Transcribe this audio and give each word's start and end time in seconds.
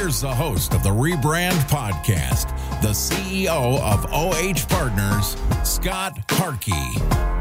Here's 0.00 0.22
the 0.22 0.34
host 0.34 0.72
of 0.72 0.82
the 0.82 0.88
Rebrand 0.88 1.52
Podcast, 1.68 2.48
the 2.80 2.88
CEO 2.88 3.78
of 3.82 4.06
OH 4.10 4.66
Partners, 4.66 5.36
Scott 5.62 6.18
Harkey. 6.30 7.39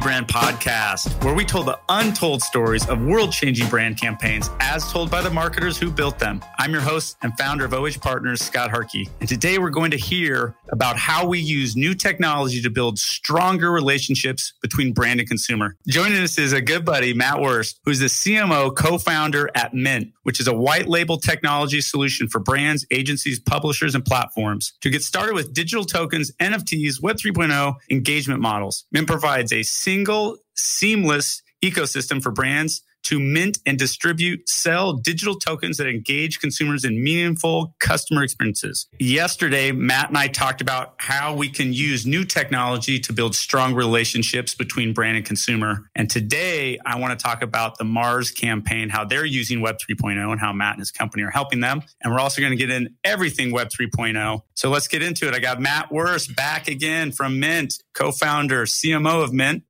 Rebrand 0.00 0.28
Podcast, 0.28 1.22
where 1.22 1.34
we 1.34 1.44
told 1.44 1.66
the 1.66 1.78
untold 1.90 2.40
stories 2.40 2.88
of 2.88 3.02
world 3.02 3.32
changing 3.32 3.68
brand 3.68 4.00
campaigns 4.00 4.48
as 4.58 4.90
told 4.90 5.10
by 5.10 5.20
the 5.20 5.28
marketers 5.28 5.76
who 5.76 5.90
built 5.90 6.18
them. 6.18 6.42
I'm 6.58 6.72
your 6.72 6.80
host 6.80 7.18
and 7.20 7.36
founder 7.36 7.66
of 7.66 7.74
OH 7.74 7.98
Partners, 8.00 8.40
Scott 8.40 8.70
Harkey. 8.70 9.10
And 9.20 9.28
today 9.28 9.58
we're 9.58 9.68
going 9.68 9.90
to 9.90 9.98
hear 9.98 10.54
about 10.72 10.96
how 10.96 11.26
we 11.26 11.38
use 11.38 11.76
new 11.76 11.94
technology 11.94 12.62
to 12.62 12.70
build 12.70 12.98
stronger 12.98 13.70
relationships 13.70 14.54
between 14.62 14.94
brand 14.94 15.20
and 15.20 15.28
consumer. 15.28 15.76
Joining 15.86 16.22
us 16.22 16.38
is 16.38 16.54
a 16.54 16.62
good 16.62 16.86
buddy, 16.86 17.12
Matt 17.12 17.36
Wurst, 17.40 17.78
who's 17.84 17.98
the 17.98 18.06
CMO 18.06 18.74
co 18.74 18.96
founder 18.96 19.50
at 19.54 19.74
Mint, 19.74 20.12
which 20.22 20.40
is 20.40 20.46
a 20.46 20.54
white 20.54 20.88
label 20.88 21.18
technology 21.18 21.82
solution 21.82 22.26
for 22.26 22.38
brands, 22.38 22.86
agencies, 22.90 23.38
publishers, 23.38 23.94
and 23.94 24.04
platforms 24.04 24.72
to 24.80 24.88
get 24.88 25.02
started 25.02 25.34
with 25.34 25.52
digital 25.52 25.84
tokens, 25.84 26.32
NFTs, 26.40 27.02
Web 27.02 27.16
3.0 27.16 27.74
engagement 27.90 28.40
models. 28.40 28.86
Mint 28.92 29.06
provides 29.06 29.52
a 29.52 29.62
single, 29.90 30.36
seamless 30.54 31.42
ecosystem 31.64 32.22
for 32.22 32.30
brands 32.30 32.82
to 33.02 33.18
mint 33.18 33.58
and 33.66 33.78
distribute, 33.78 34.48
sell 34.48 34.92
digital 34.92 35.34
tokens 35.34 35.78
that 35.78 35.88
engage 35.88 36.38
consumers 36.38 36.84
in 36.84 37.02
meaningful 37.02 37.74
customer 37.80 38.22
experiences. 38.22 38.86
Yesterday, 38.98 39.72
Matt 39.72 40.08
and 40.08 40.18
I 40.18 40.28
talked 40.28 40.60
about 40.60 40.94
how 40.98 41.34
we 41.34 41.48
can 41.48 41.72
use 41.72 42.06
new 42.06 42.24
technology 42.24 42.98
to 43.00 43.12
build 43.12 43.34
strong 43.34 43.74
relationships 43.74 44.54
between 44.54 44.92
brand 44.92 45.16
and 45.16 45.26
consumer. 45.26 45.90
And 45.94 46.10
today, 46.10 46.78
I 46.84 46.98
want 46.98 47.18
to 47.18 47.22
talk 47.22 47.42
about 47.42 47.78
the 47.78 47.84
Mars 47.84 48.30
campaign, 48.30 48.88
how 48.88 49.04
they're 49.04 49.24
using 49.24 49.60
Web 49.60 49.78
3.0 49.78 50.30
and 50.30 50.40
how 50.40 50.52
Matt 50.52 50.74
and 50.74 50.80
his 50.80 50.90
company 50.90 51.22
are 51.22 51.30
helping 51.30 51.60
them. 51.60 51.82
And 52.02 52.12
we're 52.12 52.20
also 52.20 52.40
going 52.40 52.52
to 52.52 52.56
get 52.56 52.70
in 52.70 52.96
everything 53.02 53.50
Web 53.50 53.70
3.0. 53.70 54.42
So 54.54 54.70
let's 54.70 54.88
get 54.88 55.02
into 55.02 55.26
it. 55.26 55.34
I 55.34 55.38
got 55.38 55.60
Matt 55.60 55.90
Wurst 55.90 56.36
back 56.36 56.68
again 56.68 57.12
from 57.12 57.40
Mint, 57.40 57.74
co 57.94 58.12
founder, 58.12 58.64
CMO 58.66 59.24
of 59.24 59.32
Mint. 59.32 59.64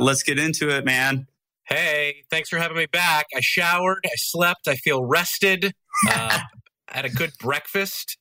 Let's 0.00 0.22
get 0.22 0.38
into 0.38 0.68
it, 0.74 0.84
man. 0.84 1.26
Hey, 1.64 2.24
thanks 2.30 2.48
for 2.48 2.58
having 2.58 2.76
me 2.76 2.86
back. 2.86 3.26
I 3.34 3.40
showered, 3.40 4.00
I 4.04 4.10
slept, 4.16 4.66
I 4.66 4.74
feel 4.74 5.04
rested. 5.04 5.72
Uh, 6.08 6.38
had 6.88 7.04
a 7.04 7.10
good 7.10 7.30
breakfast. 7.38 8.18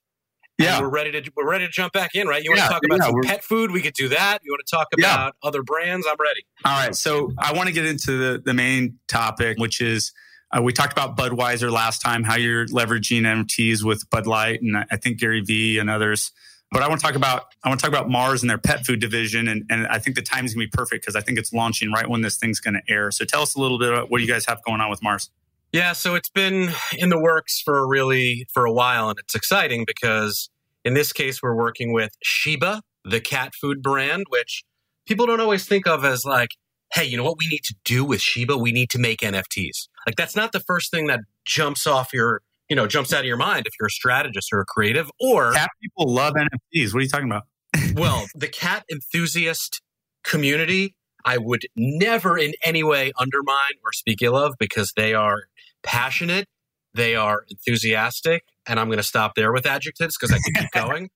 Yeah, 0.60 0.82
we're 0.82 0.90
ready 0.90 1.12
to 1.12 1.32
we're 1.38 1.50
ready 1.50 1.66
to 1.66 1.72
jump 1.72 1.94
back 1.94 2.16
in, 2.16 2.28
right? 2.28 2.44
You 2.44 2.52
want 2.52 2.58
Yeah, 2.60 2.68
to 2.68 2.74
talk 2.74 2.82
about 2.86 3.00
yeah, 3.00 3.06
some 3.06 3.22
pet 3.24 3.44
food? 3.46 3.72
We 3.72 3.82
could 3.82 3.94
do 3.94 4.10
that. 4.10 4.40
You 4.44 4.52
want 4.52 4.62
to 4.68 4.76
talk 4.76 4.88
Yeah. 4.98 5.14
about 5.14 5.36
other 5.42 5.64
brands? 5.64 6.06
I'm 6.06 6.18
ready. 6.20 6.42
All 6.66 6.74
right. 6.74 6.94
So 6.94 7.32
I 7.40 7.54
want 7.54 7.68
to 7.68 7.74
get 7.74 7.86
into 7.86 8.18
the, 8.18 8.42
the 8.44 8.54
main 8.54 9.00
topic, 9.08 9.58
which 9.58 9.80
is 9.80 10.12
uh, 10.52 10.62
we 10.62 10.74
talked 10.74 10.92
about 10.92 11.16
Budweiser 11.16 11.72
last 11.72 12.02
time, 12.02 12.26
how 12.26 12.36
you're 12.36 12.66
leveraging 12.66 13.22
NFTs 13.22 13.84
with 13.86 14.10
Bud 14.10 14.28
Light 14.28 14.62
and 14.62 14.76
I 14.92 14.98
think 14.98 15.18
Gary 15.20 15.42
Vee 15.42 15.80
and 15.80 15.90
others. 15.90 16.32
But 16.72 16.84
I 16.84 16.88
want 16.88 17.00
to 17.02 17.06
talk 17.06 17.16
about 17.16 17.46
I 17.64 17.70
want 17.70 17.80
to 17.80 17.84
talk 17.84 17.94
about 17.94 18.10
Mars 18.10 18.44
and 18.44 18.50
their 18.50 18.60
pet 18.60 18.86
food 18.86 19.00
division, 19.00 19.48
and, 19.48 19.66
and 19.70 19.88
I 19.88 20.00
think 20.00 20.16
the 20.16 20.22
timing's 20.22 20.54
gonna 20.54 20.66
be 20.66 20.72
perfect 20.72 21.04
because 21.04 21.16
I 21.16 21.22
think 21.22 21.40
it's 21.40 21.52
launching 21.52 21.92
right 21.92 22.08
when 22.08 22.22
this 22.22 22.38
thing's 22.38 22.60
gonna 22.60 22.82
air. 22.88 23.12
So 23.12 23.26
tell 23.26 23.42
us 23.42 23.56
a 23.56 23.60
little 23.60 23.80
bit 23.80 23.90
about 23.90 24.12
what 24.12 24.22
you 24.22 24.28
guys 24.28 24.46
have 24.46 24.64
going 24.64 24.80
on 24.82 24.90
with 24.90 25.02
Mars. 25.02 25.30
Yeah, 25.72 25.94
so 25.94 26.16
it's 26.16 26.30
been 26.30 26.70
in 26.98 27.10
the 27.10 27.20
works 27.20 27.62
for 27.62 27.88
really 27.88 28.48
for 28.54 28.66
a 28.66 28.72
while, 28.72 29.10
and 29.10 29.20
it's 29.20 29.36
exciting 29.36 29.86
because 29.86 30.50
in 30.86 30.94
this 30.94 31.12
case 31.14 31.42
we're 31.42 31.56
working 31.56 31.94
with 31.94 32.12
Sheba, 32.24 32.82
the 33.04 33.20
cat 33.20 33.54
food 33.54 33.82
brand, 33.82 34.26
which 34.30 34.64
people 35.06 35.26
don't 35.26 35.42
always 35.42 35.66
think 35.66 35.88
of 35.88 36.06
as 36.06 36.26
like, 36.26 36.52
hey, 36.94 37.06
you 37.06 37.18
know 37.18 37.24
what 37.24 37.38
we 37.38 37.48
need 37.48 37.64
to 37.66 37.76
do 37.84 38.04
with 38.04 38.22
Sheba? 38.22 38.58
We 38.58 38.72
need 38.72 38.90
to 38.92 39.00
make 39.00 39.20
NFTs. 39.20 39.88
Like 40.06 40.16
that's 40.16 40.36
not 40.36 40.52
the 40.52 40.60
first 40.60 40.92
thing 40.92 41.08
that 41.08 41.20
jumps 41.46 41.86
off 41.86 42.14
your, 42.14 42.42
you 42.70 42.76
know, 42.76 42.88
jumps 42.88 43.12
out 43.12 43.22
of 43.22 43.26
your 43.26 43.38
mind 43.38 43.66
if 43.66 43.74
you're 43.80 43.88
a 43.88 43.92
strategist 43.92 44.50
or 44.54 44.62
a 44.62 44.66
creative, 44.66 45.10
or 45.20 45.54
Cat 45.54 45.70
people 45.82 46.14
love 46.14 46.34
NFTs. 46.36 46.94
What 46.94 47.00
are 47.00 47.02
you 47.02 47.10
talking 47.10 47.30
about? 47.30 47.44
well, 47.96 48.26
the 48.36 48.48
cat 48.48 48.86
enthusiast 48.92 49.82
community, 50.24 50.96
I 51.26 51.38
would 51.38 51.64
never 51.76 52.38
in 52.38 52.54
any 52.64 52.84
way 52.84 53.12
undermine 53.20 53.74
or 53.84 53.92
speak 53.92 54.22
ill 54.22 54.36
of 54.36 54.56
because 54.60 54.94
they 54.96 55.14
are 55.14 55.44
passionate, 55.84 56.48
they 56.94 57.16
are 57.16 57.46
enthusiastic, 57.50 58.44
and 58.68 58.80
I'm 58.80 58.88
going 58.88 58.98
to 58.98 59.04
stop 59.04 59.36
there 59.36 59.52
with 59.52 59.66
adjectives 59.66 60.16
because 60.20 60.34
I 60.34 60.40
can 60.44 60.64
keep 60.64 60.72
going. 60.88 61.10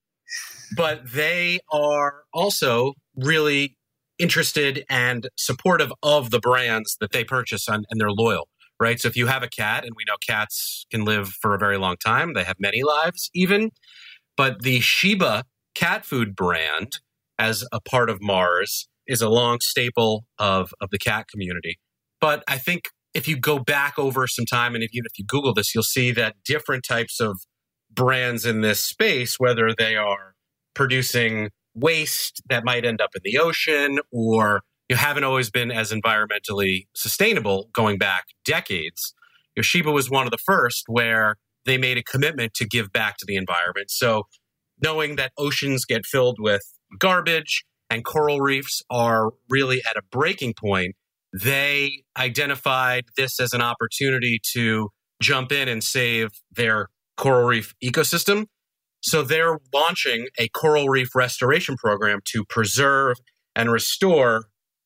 But 0.76 1.12
they 1.12 1.60
are 1.72 2.24
also 2.34 2.94
really 3.16 3.78
interested 4.20 4.86
and 4.90 5.28
supportive 5.36 5.92
of 6.02 6.32
the 6.32 6.40
brands 6.40 6.98
that 7.00 7.12
they 7.12 7.24
purchase 7.24 7.68
and, 7.68 7.86
and 7.90 8.00
they're 8.00 8.12
loyal, 8.12 8.48
right? 8.84 9.00
So 9.00 9.08
if 9.08 9.16
you 9.16 9.28
have 9.28 9.42
a 9.42 9.48
cat, 9.48 9.84
and 9.84 9.94
we 9.96 10.04
know 10.08 10.16
cats 10.28 10.86
can 10.92 11.06
live 11.06 11.30
for 11.30 11.56
a 11.56 11.58
very 11.58 11.78
long 11.78 11.96
time, 11.98 12.34
they 12.34 12.44
have 12.44 12.58
many 12.60 12.84
lives 12.84 13.30
even. 13.34 13.72
But 14.36 14.62
the 14.62 14.82
Sheba 14.82 15.46
cat 15.74 16.06
food 16.06 16.36
brand, 16.36 17.00
as 17.40 17.66
a 17.72 17.80
part 17.80 18.10
of 18.10 18.22
Mars, 18.22 18.88
is 19.08 19.22
a 19.22 19.30
long 19.30 19.60
staple 19.62 20.26
of, 20.38 20.74
of 20.82 20.90
the 20.92 21.00
cat 21.00 21.28
community. 21.28 21.80
But 22.20 22.44
I 22.48 22.58
think 22.58 22.90
if 23.14 23.28
you 23.28 23.38
go 23.38 23.60
back 23.60 23.98
over 23.98 24.28
some 24.28 24.46
time, 24.46 24.76
and 24.76 24.84
if 24.84 24.94
you, 24.94 25.02
if 25.06 25.18
you 25.18 25.26
Google 25.26 25.54
this, 25.54 25.74
you'll 25.74 25.84
see 25.84 26.12
that 26.12 26.36
different 26.46 26.84
types 26.84 27.20
of 27.20 27.40
brands 27.92 28.46
in 28.46 28.62
this 28.62 28.80
space, 28.80 29.40
whether 29.40 29.70
they 29.78 29.96
are 29.96 30.34
producing 30.74 31.50
waste 31.76 32.42
that 32.50 32.64
might 32.64 32.86
end 32.86 33.02
up 33.02 33.12
in 33.16 33.22
the 33.24 33.38
ocean 33.38 34.00
or 34.12 34.62
you 34.90 34.96
haven't 34.96 35.24
always 35.24 35.50
been 35.50 35.72
as 35.72 35.92
environmentally 35.92 36.88
sustainable 36.96 37.70
going 37.74 37.98
back 37.98 38.26
decades. 38.46 39.14
Yoshiba 39.58 39.94
was 39.94 40.10
one 40.10 40.26
of 40.26 40.32
the 40.32 40.38
first 40.38 40.86
where 40.88 41.38
they 41.66 41.78
made 41.78 41.98
a 41.98 42.04
commitment 42.04 42.54
to 42.56 42.66
give 42.66 42.92
back 42.92 43.18
to 43.18 43.26
the 43.26 43.36
environment. 43.36 43.90
So 43.90 44.24
knowing 44.82 45.16
that 45.16 45.32
oceans 45.38 45.86
get 45.86 46.06
filled 46.06 46.38
with 46.40 46.62
garbage 47.00 47.64
and 47.90 48.04
coral 48.04 48.42
reefs 48.42 48.82
are 48.90 49.32
really 49.50 49.82
at 49.90 49.96
a 49.96 50.02
breaking 50.12 50.54
point, 50.60 50.96
they 51.34 52.04
identified 52.18 53.06
this 53.18 53.40
as 53.40 53.54
an 53.54 53.62
opportunity 53.62 54.40
to 54.54 54.90
jump 55.22 55.52
in 55.52 55.68
and 55.68 55.84
save 55.84 56.30
their 56.52 56.90
coral 57.18 57.48
reef 57.48 57.74
ecosystem. 57.84 58.46
So 59.02 59.22
they're 59.22 59.60
launching 59.74 60.28
a 60.38 60.48
coral 60.50 60.90
reef 60.90 61.16
restoration 61.16 61.76
program 61.78 62.20
to 62.34 62.44
preserve 62.46 63.18
and 63.56 63.72
restore 63.72 64.46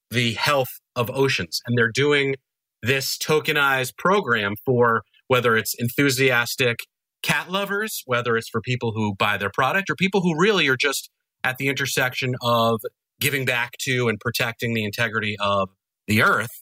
the 0.10 0.34
health 0.34 0.70
of 0.96 1.10
oceans. 1.12 1.62
And 1.66 1.78
they're 1.78 1.92
doing 1.92 2.36
this 2.84 3.18
tokenized 3.18 3.98
program 3.98 4.56
for 4.66 5.04
whether 5.28 5.58
it's 5.58 5.74
enthusiastic 5.78 6.80
cat 7.24 7.52
lovers, 7.52 8.04
whether 8.06 8.38
it's 8.38 8.50
for 8.50 8.62
people 8.62 8.92
who 8.94 9.16
buy 9.16 9.38
their 9.38 9.52
product 9.54 9.90
or 9.90 9.96
people 9.96 10.22
who 10.22 10.40
really 10.40 10.68
are 10.68 10.78
just 10.78 11.10
at 11.44 11.58
the 11.58 11.68
intersection 11.68 12.36
of 12.42 12.80
giving 13.20 13.46
back 13.46 13.72
to 13.80 14.08
and 14.08 14.20
protecting 14.20 14.74
the 14.74 14.84
integrity 14.84 15.36
of 15.40 15.70
the 16.08 16.22
earth. 16.22 16.62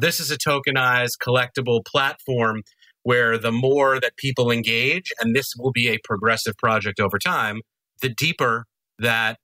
This 0.00 0.20
is 0.20 0.30
a 0.30 0.38
tokenized 0.38 1.18
collectible 1.22 1.84
platform 1.84 2.62
where 3.02 3.38
the 3.38 3.52
more 3.52 4.00
that 4.00 4.16
people 4.16 4.50
engage, 4.50 5.12
and 5.20 5.34
this 5.34 5.54
will 5.56 5.72
be 5.72 5.88
a 5.88 5.98
progressive 6.04 6.56
project 6.58 7.00
over 7.00 7.18
time, 7.18 7.60
the 8.02 8.08
deeper 8.08 8.64
that 8.98 9.38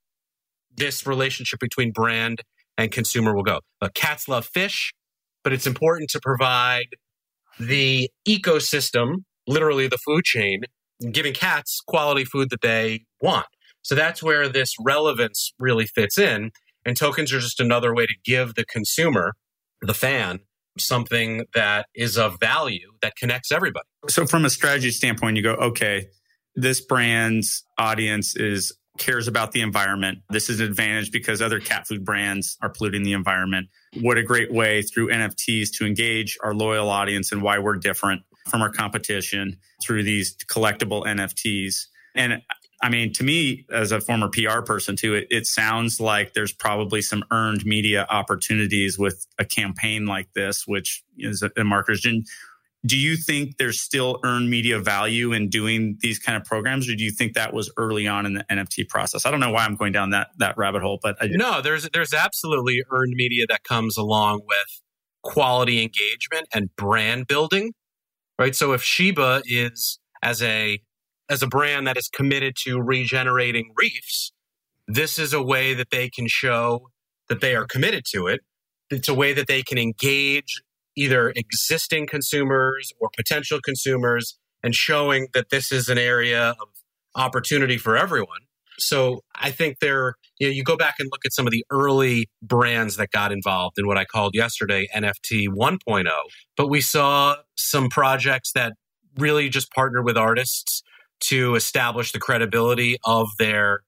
this 0.77 1.07
relationship 1.07 1.61
between 1.61 1.93
brand 1.93 2.43
and 2.79 2.91
consumer 2.91 3.35
will 3.35 3.43
go. 3.43 3.61
But 3.81 3.95
cats 3.95 4.29
love 4.29 4.47
fish, 4.47 4.93
but 5.45 5.53
it's 5.53 5.67
important 5.67 6.11
to 6.11 6.21
provide 6.21 6.89
the 7.59 8.11
ecosystem, 8.27 9.25
literally 9.47 9.89
the 9.89 9.99
food 9.99 10.25
chain, 10.25 10.63
giving 11.11 11.35
cats 11.35 11.81
quality 11.87 12.25
food 12.25 12.51
that 12.51 12.61
they 12.61 13.05
want. 13.21 13.47
So 13.83 13.95
that's 13.95 14.23
where 14.23 14.49
this 14.49 14.75
relevance 14.81 15.53
really 15.59 15.87
fits 15.87 16.19
in. 16.19 16.51
And 16.85 16.97
tokens 16.97 17.33
are 17.33 17.41
just 17.41 17.61
another 17.61 17.95
way 17.95 18.07
to 18.07 18.15
give 18.25 18.55
the 18.55 18.65
consumer, 18.65 19.35
the 19.81 19.95
fan, 19.95 20.41
something 20.79 21.45
that 21.55 21.87
is 21.95 22.17
of 22.17 22.39
value 22.41 22.93
that 23.03 23.17
connects 23.17 23.53
everybody. 23.53 23.87
So 24.09 24.27
from 24.27 24.45
a 24.45 24.51
strategy 24.51 24.91
standpoint, 24.91 25.37
you 25.37 25.43
go, 25.43 25.55
okay, 25.55 26.09
this 26.55 26.81
brand's 26.81 27.65
audience 27.79 28.37
is 28.37 28.73
cares 28.99 29.27
about 29.27 29.53
the 29.53 29.61
environment. 29.61 30.19
This 30.31 30.51
is 30.51 30.61
an 30.61 30.67
advantage 30.67 31.11
because 31.11 31.41
other 31.41 31.61
cat 31.61 31.87
food 31.87 32.05
brands 32.05 32.59
are 32.61 32.69
polluting 32.69 33.03
the 33.03 33.13
environment. 33.13 33.69
What 34.01 34.19
a 34.19 34.23
great 34.23 34.53
way 34.53 34.83
through 34.83 35.09
NFTs 35.09 35.71
to 35.79 35.87
engage 35.87 36.37
our 36.43 36.55
loyal 36.55 36.91
audience 36.91 37.33
and 37.33 37.43
why 37.43 37.59
we're 37.59 37.77
different 37.77 38.23
from 38.49 38.61
our 38.61 38.71
competition 38.71 39.57
through 39.83 40.03
these 40.03 40.37
collectible 40.47 41.07
NFTs. 41.07 41.87
And 42.15 42.43
I 42.83 42.89
mean, 42.89 43.13
to 43.15 43.25
me, 43.25 43.65
as 43.71 43.93
a 43.93 44.01
former 44.01 44.29
PR 44.29 44.61
person 44.61 44.97
too, 44.97 45.15
it, 45.15 45.29
it 45.31 45.47
sounds 45.47 46.01
like 46.01 46.35
there's 46.35 46.53
probably 46.53 47.01
some 47.01 47.25
earned 47.31 47.65
media 47.65 48.07
opportunities 48.11 48.99
with 48.99 49.25
a 49.39 49.45
campaign 49.45 50.05
like 50.05 50.33
this, 50.35 50.67
which 50.67 51.05
is 51.17 51.43
a, 51.43 51.51
a 51.57 51.65
marketers. 51.65 52.05
Do 52.85 52.97
you 52.97 53.17
think 53.17 53.59
there's 53.59 53.81
still 53.81 54.19
earned 54.25 54.51
media 54.51 54.81
value 54.81 55.33
in 55.33 55.49
doing 55.49 55.99
these 56.01 56.19
kind 56.19 56.37
of 56.37 56.45
programs, 56.45 56.89
or 56.89 56.97
do 56.97 57.05
you 57.05 57.13
think 57.13 57.35
that 57.35 57.53
was 57.53 57.71
early 57.77 58.09
on 58.09 58.27
in 58.27 58.35
the 58.35 58.45
NFT 58.51 58.89
process? 58.89 59.25
I 59.25 59.31
don't 59.31 59.39
know 59.39 59.53
why 59.53 59.65
I'm 59.65 59.77
going 59.77 59.93
down 59.93 60.11
that 60.11 60.29
that 60.39 60.59
rabbit 60.59 60.83
hole, 60.83 60.99
but 61.01 61.17
I, 61.21 61.29
no, 61.31 61.61
there's 61.61 61.89
there's 61.91 62.13
absolutely 62.13 62.83
earned 62.91 63.15
media 63.15 63.47
that 63.49 63.63
comes 63.63 63.97
along 63.97 64.41
with 64.49 64.83
quality 65.23 65.81
engagement 65.81 66.49
and 66.53 66.75
brand 66.77 67.29
building, 67.29 67.73
right? 68.39 68.55
So 68.57 68.73
if 68.73 68.83
Sheba 68.83 69.43
is 69.47 70.01
as 70.21 70.43
a 70.43 70.81
as 71.31 71.43
a 71.43 71.47
brand 71.47 71.87
that 71.87 71.97
is 71.97 72.09
committed 72.09 72.57
to 72.65 72.81
regenerating 72.81 73.73
reefs, 73.77 74.33
this 74.89 75.19
is 75.19 75.33
a 75.33 75.43
way 75.43 75.73
that 75.75 75.91
they 75.91 76.11
can 76.11 76.27
show 76.27 76.89
that 77.29 77.41
they 77.41 77.55
are 77.55 77.67
committed 77.67 78.05
to 78.13 78.27
it. 78.27 78.41
It's 78.91 79.09
a 79.09 79.15
way 79.15 79.33
that 79.33 79.47
they 79.47 79.63
can 79.63 79.79
engage 79.79 80.61
either 80.97 81.33
existing 81.35 82.07
consumers 82.07 82.93
or 83.01 83.11
potential 83.17 83.61
consumers 83.65 84.39
and 84.63 84.75
showing 84.75 85.29
that 85.35 85.51
this 85.51 85.73
is 85.73 85.89
an 85.89 85.99
area 85.99 86.51
of 86.51 86.69
opportunity 87.15 87.79
for 87.79 87.97
everyone. 87.97 88.41
So 88.79 89.21
I 89.35 89.51
think 89.51 89.79
there, 89.81 90.15
you 90.39 90.49
know, 90.49 90.53
you 90.53 90.65
go 90.65 90.77
back 90.77 90.95
and 90.99 91.09
look 91.13 91.25
at 91.25 91.33
some 91.33 91.47
of 91.47 91.53
the 91.53 91.65
early 91.71 92.29
brands 92.43 92.97
that 92.97 93.11
got 93.11 93.33
involved 93.33 93.79
in 93.79 93.87
what 93.87 93.99
I 93.99 94.05
called 94.05 94.35
yesterday 94.35 94.89
NFT 94.95 95.49
1.0, 95.49 96.09
but 96.57 96.69
we 96.69 96.81
saw 96.81 97.37
some 97.57 97.89
projects 97.89 98.53
that 98.55 98.73
really 99.19 99.49
just 99.49 99.71
partnered 99.73 100.05
with 100.05 100.17
artists 100.17 100.83
to 101.21 101.55
establish 101.55 102.13
the 102.13 102.19
credibility 102.19 102.97
of 103.05 103.29
their 103.39 103.81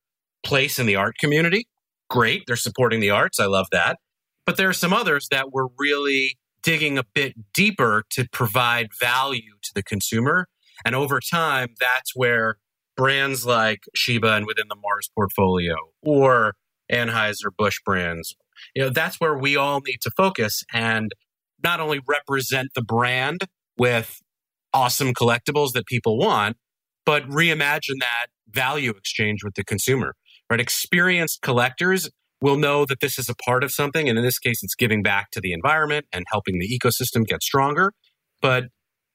place 0.44 0.78
in 0.78 0.86
the 0.86 0.96
art 0.96 1.16
community. 1.18 1.66
Great. 2.10 2.44
They're 2.46 2.56
supporting 2.56 3.00
the 3.00 3.10
arts. 3.10 3.40
I 3.40 3.46
love 3.46 3.66
that. 3.72 3.98
But 4.46 4.56
there 4.56 4.68
are 4.68 4.74
some 4.74 4.92
others 4.92 5.28
that 5.30 5.52
were 5.52 5.68
really 5.78 6.36
digging 6.64 6.98
a 6.98 7.04
bit 7.14 7.34
deeper 7.52 8.04
to 8.10 8.26
provide 8.32 8.88
value 8.98 9.52
to 9.62 9.70
the 9.74 9.82
consumer. 9.82 10.48
And 10.84 10.96
over 10.96 11.20
time, 11.20 11.74
that's 11.78 12.12
where 12.16 12.56
brands 12.96 13.46
like 13.46 13.84
Sheba 13.94 14.32
and 14.32 14.46
within 14.46 14.66
the 14.68 14.76
Mars 14.76 15.08
portfolio 15.14 15.76
or 16.02 16.54
Anheuser-Busch 16.90 17.76
brands, 17.84 18.34
you 18.74 18.82
know, 18.82 18.90
that's 18.90 19.20
where 19.20 19.36
we 19.36 19.56
all 19.56 19.80
need 19.86 19.98
to 20.02 20.10
focus 20.16 20.64
and 20.72 21.12
not 21.62 21.80
only 21.80 22.00
represent 22.06 22.68
the 22.74 22.82
brand 22.82 23.42
with 23.78 24.20
awesome 24.72 25.12
collectibles 25.12 25.72
that 25.72 25.86
people 25.86 26.18
want, 26.18 26.56
but 27.06 27.28
reimagine 27.28 28.00
that 28.00 28.26
value 28.50 28.90
exchange 28.90 29.44
with 29.44 29.54
the 29.54 29.64
consumer, 29.64 30.14
right? 30.50 30.60
Experienced 30.60 31.42
collectors 31.42 32.10
will 32.44 32.58
know 32.58 32.84
that 32.84 33.00
this 33.00 33.18
is 33.18 33.30
a 33.30 33.34
part 33.34 33.64
of 33.64 33.72
something. 33.72 34.06
And 34.06 34.18
in 34.18 34.24
this 34.24 34.38
case, 34.38 34.62
it's 34.62 34.74
giving 34.74 35.02
back 35.02 35.30
to 35.30 35.40
the 35.40 35.54
environment 35.54 36.04
and 36.12 36.26
helping 36.30 36.58
the 36.58 36.68
ecosystem 36.68 37.26
get 37.26 37.42
stronger. 37.42 37.94
But 38.42 38.64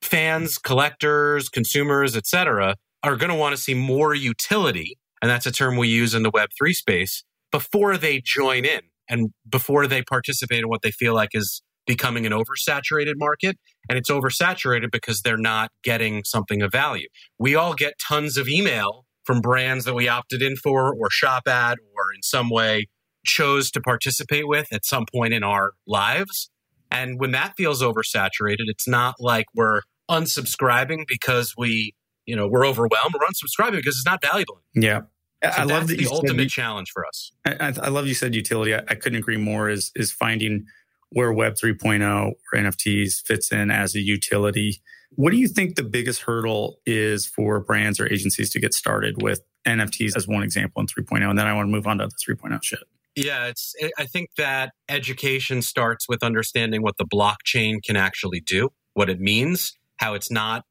fans, 0.01 0.57
collectors, 0.57 1.47
consumers, 1.47 2.17
etc., 2.17 2.75
are 3.03 3.15
going 3.15 3.29
to 3.29 3.35
want 3.35 3.55
to 3.55 3.61
see 3.61 3.75
more 3.75 4.15
utility. 4.15 4.97
And 5.21 5.29
that's 5.29 5.45
a 5.45 5.51
term 5.51 5.77
we 5.77 5.87
use 5.87 6.15
in 6.15 6.23
the 6.23 6.31
Web3 6.31 6.73
space 6.73 7.23
before 7.51 7.97
they 7.97 8.19
join 8.19 8.65
in 8.65 8.81
and 9.07 9.29
before 9.47 9.85
they 9.85 10.01
participate 10.01 10.61
in 10.63 10.67
what 10.67 10.81
they 10.81 10.91
feel 10.91 11.13
like 11.13 11.29
is 11.33 11.61
becoming 11.85 12.25
an 12.25 12.31
oversaturated 12.31 13.13
market. 13.17 13.59
And 13.87 13.99
it's 13.99 14.09
oversaturated 14.09 14.89
because 14.91 15.21
they're 15.21 15.37
not 15.37 15.69
getting 15.83 16.23
something 16.23 16.63
of 16.63 16.71
value. 16.71 17.07
We 17.37 17.53
all 17.53 17.75
get 17.75 17.93
tons 17.99 18.37
of 18.37 18.47
email 18.47 19.05
from 19.23 19.39
brands 19.39 19.85
that 19.85 19.93
we 19.93 20.07
opted 20.07 20.41
in 20.41 20.55
for 20.55 20.91
or 20.91 21.11
shop 21.11 21.47
at 21.47 21.77
or 21.93 22.05
in 22.15 22.23
some 22.23 22.49
way 22.49 22.87
chose 23.29 23.69
to 23.71 23.81
participate 23.81 24.47
with 24.47 24.67
at 24.73 24.85
some 24.85 25.05
point 25.13 25.33
in 25.33 25.43
our 25.43 25.73
lives. 25.87 26.49
And 26.91 27.19
when 27.19 27.31
that 27.31 27.53
feels 27.55 27.83
oversaturated, 27.83 28.65
it's 28.67 28.87
not 28.87 29.15
like 29.19 29.45
we're 29.53 29.81
unsubscribing 30.09 31.05
because 31.07 31.53
we, 31.57 31.93
you 32.25 32.35
know, 32.35 32.47
we're 32.47 32.65
overwhelmed. 32.65 33.13
We're 33.13 33.27
unsubscribing 33.27 33.77
because 33.77 33.95
it's 33.95 34.05
not 34.05 34.21
valuable. 34.21 34.61
Yeah. 34.73 35.01
So 35.43 35.49
I 35.51 35.63
love 35.63 35.87
the 35.87 36.05
ultimate 36.11 36.43
you, 36.43 36.49
challenge 36.49 36.89
for 36.91 37.05
us. 37.05 37.31
I, 37.45 37.73
I, 37.81 37.89
love 37.89 38.07
you 38.07 38.13
said 38.13 38.35
utility. 38.35 38.75
I, 38.75 38.79
I 38.89 38.95
couldn't 38.95 39.19
agree 39.19 39.37
more. 39.37 39.69
Is 39.69 39.91
is 39.95 40.11
finding 40.11 40.65
where 41.11 41.31
Web 41.31 41.55
3.0 41.55 42.31
or 42.31 42.59
NFTs 42.59 43.25
fits 43.25 43.51
in 43.51 43.71
as 43.71 43.95
a 43.95 44.01
utility. 44.01 44.81
What 45.11 45.31
do 45.31 45.37
you 45.37 45.47
think 45.47 45.75
the 45.75 45.83
biggest 45.83 46.21
hurdle 46.21 46.79
is 46.85 47.25
for 47.25 47.59
brands 47.61 47.99
or 47.99 48.11
agencies 48.11 48.49
to 48.51 48.59
get 48.59 48.73
started 48.73 49.21
with 49.21 49.41
NFTs 49.65 50.15
as 50.15 50.27
one 50.27 50.43
example 50.43 50.81
in 50.81 50.87
3.0? 50.87 51.27
And 51.27 51.39
then 51.39 51.47
I 51.47 51.53
want 51.53 51.67
to 51.67 51.71
move 51.71 51.87
on 51.87 51.99
to 51.99 52.07
the 52.07 52.33
3.0 52.33 52.61
shit. 52.61 52.83
Yeah, 53.15 53.47
it's. 53.47 53.73
I 53.97 54.05
think 54.05 54.29
that 54.37 54.71
education 54.87 55.61
starts 55.61 56.07
with 56.07 56.23
understanding 56.23 56.81
what 56.81 56.97
the 56.97 57.05
blockchain 57.05 57.83
can 57.83 57.95
actually 57.95 58.39
do, 58.39 58.69
what 58.93 59.09
it 59.09 59.19
means, 59.19 59.73
how 59.97 60.13
it's 60.13 60.31
not 60.31 60.63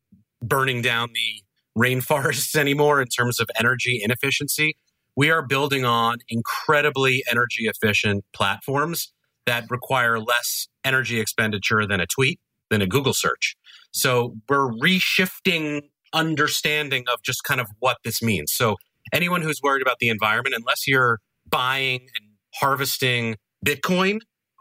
burning 0.43 0.81
down 0.81 1.11
the 1.14 1.43
rainforests 1.79 2.56
anymore 2.58 3.00
in 3.00 3.08
terms 3.08 3.40
of 3.40 3.49
energy 3.58 4.00
inefficiency. 4.02 4.76
We 5.17 5.31
are 5.31 5.43
building 5.43 5.85
on 5.85 6.19
incredibly 6.29 7.25
energy 7.31 7.67
efficient 7.67 8.25
platforms 8.32 9.12
that 9.46 9.64
require 9.69 10.20
less 10.20 10.69
energy 10.85 11.20
expenditure 11.20 11.87
than 11.87 12.00
a 12.00 12.06
tweet, 12.06 12.38
than 12.70 12.82
a 12.82 12.87
Google 12.87 13.14
search. 13.14 13.56
So 13.90 14.37
we're 14.49 14.70
reshifting 14.70 15.82
understanding 16.12 17.05
of 17.12 17.23
just 17.23 17.43
kind 17.44 17.61
of 17.61 17.67
what 17.81 17.99
this 18.05 18.23
means. 18.23 18.52
So 18.52 18.76
anyone 19.12 19.43
who's 19.43 19.61
worried 19.62 19.82
about 19.82 19.99
the 19.99 20.08
environment, 20.08 20.54
unless 20.57 20.87
you're 20.87 21.18
buying 21.49 22.00
and 22.00 22.27
harvesting 22.55 23.37
Bitcoin, 23.64 24.21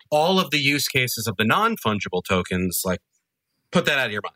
all 0.10 0.40
of 0.40 0.52
the 0.52 0.60
use 0.60 0.88
cases 0.88 1.28
of 1.28 1.36
the 1.38 1.46
non 1.46 1.76
fungible 1.76 2.24
tokens, 2.28 2.82
like 2.86 3.00
put 3.72 3.86
that 3.86 4.00
out 4.00 4.08
of 4.08 4.12
your 4.12 4.22
mind. 4.24 4.36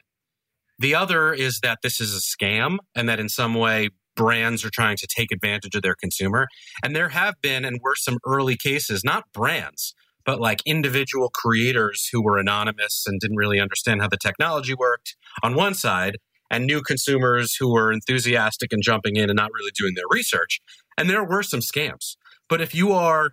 The 0.79 0.95
other 0.95 1.33
is 1.33 1.59
that 1.61 1.79
this 1.83 2.01
is 2.01 2.15
a 2.15 2.19
scam 2.19 2.77
and 2.95 3.07
that 3.07 3.19
in 3.19 3.29
some 3.29 3.53
way 3.53 3.89
brands 4.15 4.65
are 4.65 4.71
trying 4.71 4.97
to 4.97 5.07
take 5.07 5.31
advantage 5.31 5.75
of 5.75 5.81
their 5.81 5.95
consumer. 5.95 6.47
And 6.83 6.95
there 6.95 7.09
have 7.09 7.35
been 7.41 7.63
and 7.63 7.79
were 7.81 7.95
some 7.95 8.17
early 8.25 8.57
cases, 8.57 9.03
not 9.03 9.31
brands, 9.31 9.93
but 10.25 10.39
like 10.39 10.61
individual 10.65 11.29
creators 11.29 12.09
who 12.11 12.21
were 12.21 12.37
anonymous 12.37 13.03
and 13.07 13.19
didn't 13.19 13.37
really 13.37 13.59
understand 13.59 14.01
how 14.01 14.07
the 14.07 14.17
technology 14.17 14.73
worked 14.73 15.15
on 15.43 15.55
one 15.55 15.73
side, 15.73 16.17
and 16.51 16.65
new 16.65 16.81
consumers 16.81 17.55
who 17.55 17.71
were 17.71 17.93
enthusiastic 17.93 18.73
and 18.73 18.83
jumping 18.83 19.15
in 19.15 19.29
and 19.29 19.37
not 19.37 19.51
really 19.53 19.71
doing 19.73 19.93
their 19.95 20.05
research. 20.11 20.59
And 20.97 21.09
there 21.09 21.23
were 21.23 21.43
some 21.43 21.61
scams. 21.61 22.17
But 22.49 22.59
if 22.59 22.75
you 22.75 22.91
are 22.91 23.31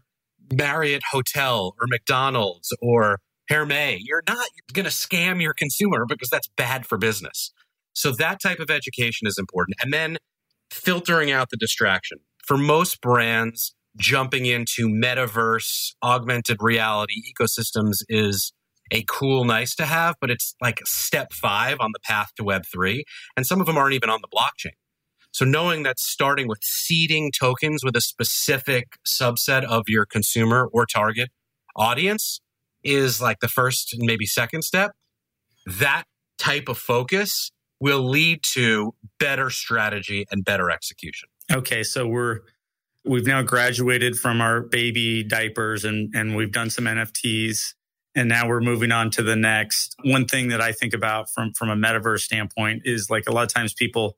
Marriott 0.53 1.03
Hotel 1.11 1.75
or 1.81 1.87
McDonald's 1.89 2.69
or 2.81 3.21
Hermé, 3.51 3.99
you're 4.03 4.23
not 4.29 4.47
going 4.73 4.85
to 4.85 4.91
scam 4.91 5.41
your 5.41 5.55
consumer 5.55 6.05
because 6.07 6.29
that's 6.29 6.49
bad 6.57 6.87
for 6.87 6.99
business. 6.99 7.53
So 7.95 8.13
that 8.13 8.41
type 8.41 8.61
of 8.61 8.71
education 8.71 9.27
is 9.27 9.39
important. 9.39 9.77
And 9.83 9.93
then 9.93 10.19
filtering 10.71 11.31
out 11.31 11.49
the 11.51 11.57
distraction. 11.57 12.19
For 12.47 12.57
most 12.57 13.01
brands, 13.01 13.75
jumping 13.97 14.47
into 14.47 14.89
metaverse, 14.89 15.95
augmented 16.03 16.59
reality 16.61 17.15
ecosystems 17.33 17.97
is 18.09 18.53
a 18.91 19.05
cool, 19.09 19.45
nice 19.45 19.75
to 19.77 19.85
have, 19.85 20.15
but 20.21 20.31
it's 20.31 20.55
like 20.63 20.81
step 20.87 21.33
five 21.33 21.77
on 21.81 21.91
the 21.93 22.01
path 22.01 22.31
to 22.37 22.43
Web3. 22.43 23.03
And 23.37 23.47
some 23.47 23.61
of 23.61 23.67
them 23.67 23.77
aren't 23.77 23.95
even 23.95 24.11
on 24.11 24.21
the 24.23 24.29
blockchain. 24.29 24.73
So 25.39 25.45
knowing 25.45 25.85
that 25.85 26.01
starting 26.01 26.49
with 26.49 26.59
seeding 26.65 27.31
tokens 27.31 27.85
with 27.85 27.95
a 27.95 28.01
specific 28.01 28.99
subset 29.07 29.63
of 29.63 29.85
your 29.87 30.05
consumer 30.05 30.69
or 30.73 30.85
target 30.85 31.31
audience 31.77 32.41
is 32.83 33.23
like 33.23 33.39
the 33.39 33.47
first 33.47 33.95
and 33.95 34.05
maybe 34.05 34.27
second 34.27 34.63
step, 34.63 34.91
that 35.65 36.07
type 36.41 36.69
of 36.69 36.77
focus 36.77 37.53
will 37.79 38.01
lead 38.01 38.41
to 38.55 38.97
better 39.21 39.49
strategy 39.49 40.27
and 40.33 40.45
better 40.45 40.73
execution. 40.73 41.29
Okay, 41.53 41.85
so 41.85 42.05
we're 42.05 42.41
we've 43.05 43.27
now 43.27 43.43
graduated 43.43 44.17
from 44.17 44.41
our 44.41 44.63
baby 44.63 45.23
diapers 45.23 45.85
and 45.85 46.13
and 46.17 46.35
we've 46.35 46.51
done 46.51 46.69
some 46.69 46.87
NFTs 46.87 47.75
and 48.17 48.29
now 48.29 48.49
we're 48.49 48.61
moving 48.61 48.91
on 48.91 49.09
to 49.13 49.23
the 49.23 49.37
next. 49.37 49.95
One 50.03 50.25
thing 50.25 50.49
that 50.49 50.61
I 50.61 50.73
think 50.73 50.95
about 50.95 51.31
from 51.31 51.53
from 51.53 51.71
a 51.71 51.77
metaverse 51.77 52.23
standpoint 52.23 52.83
is 52.87 53.09
like 53.09 53.29
a 53.29 53.33
lot 53.33 53.45
of 53.45 53.55
times 53.55 53.73
people 53.73 54.17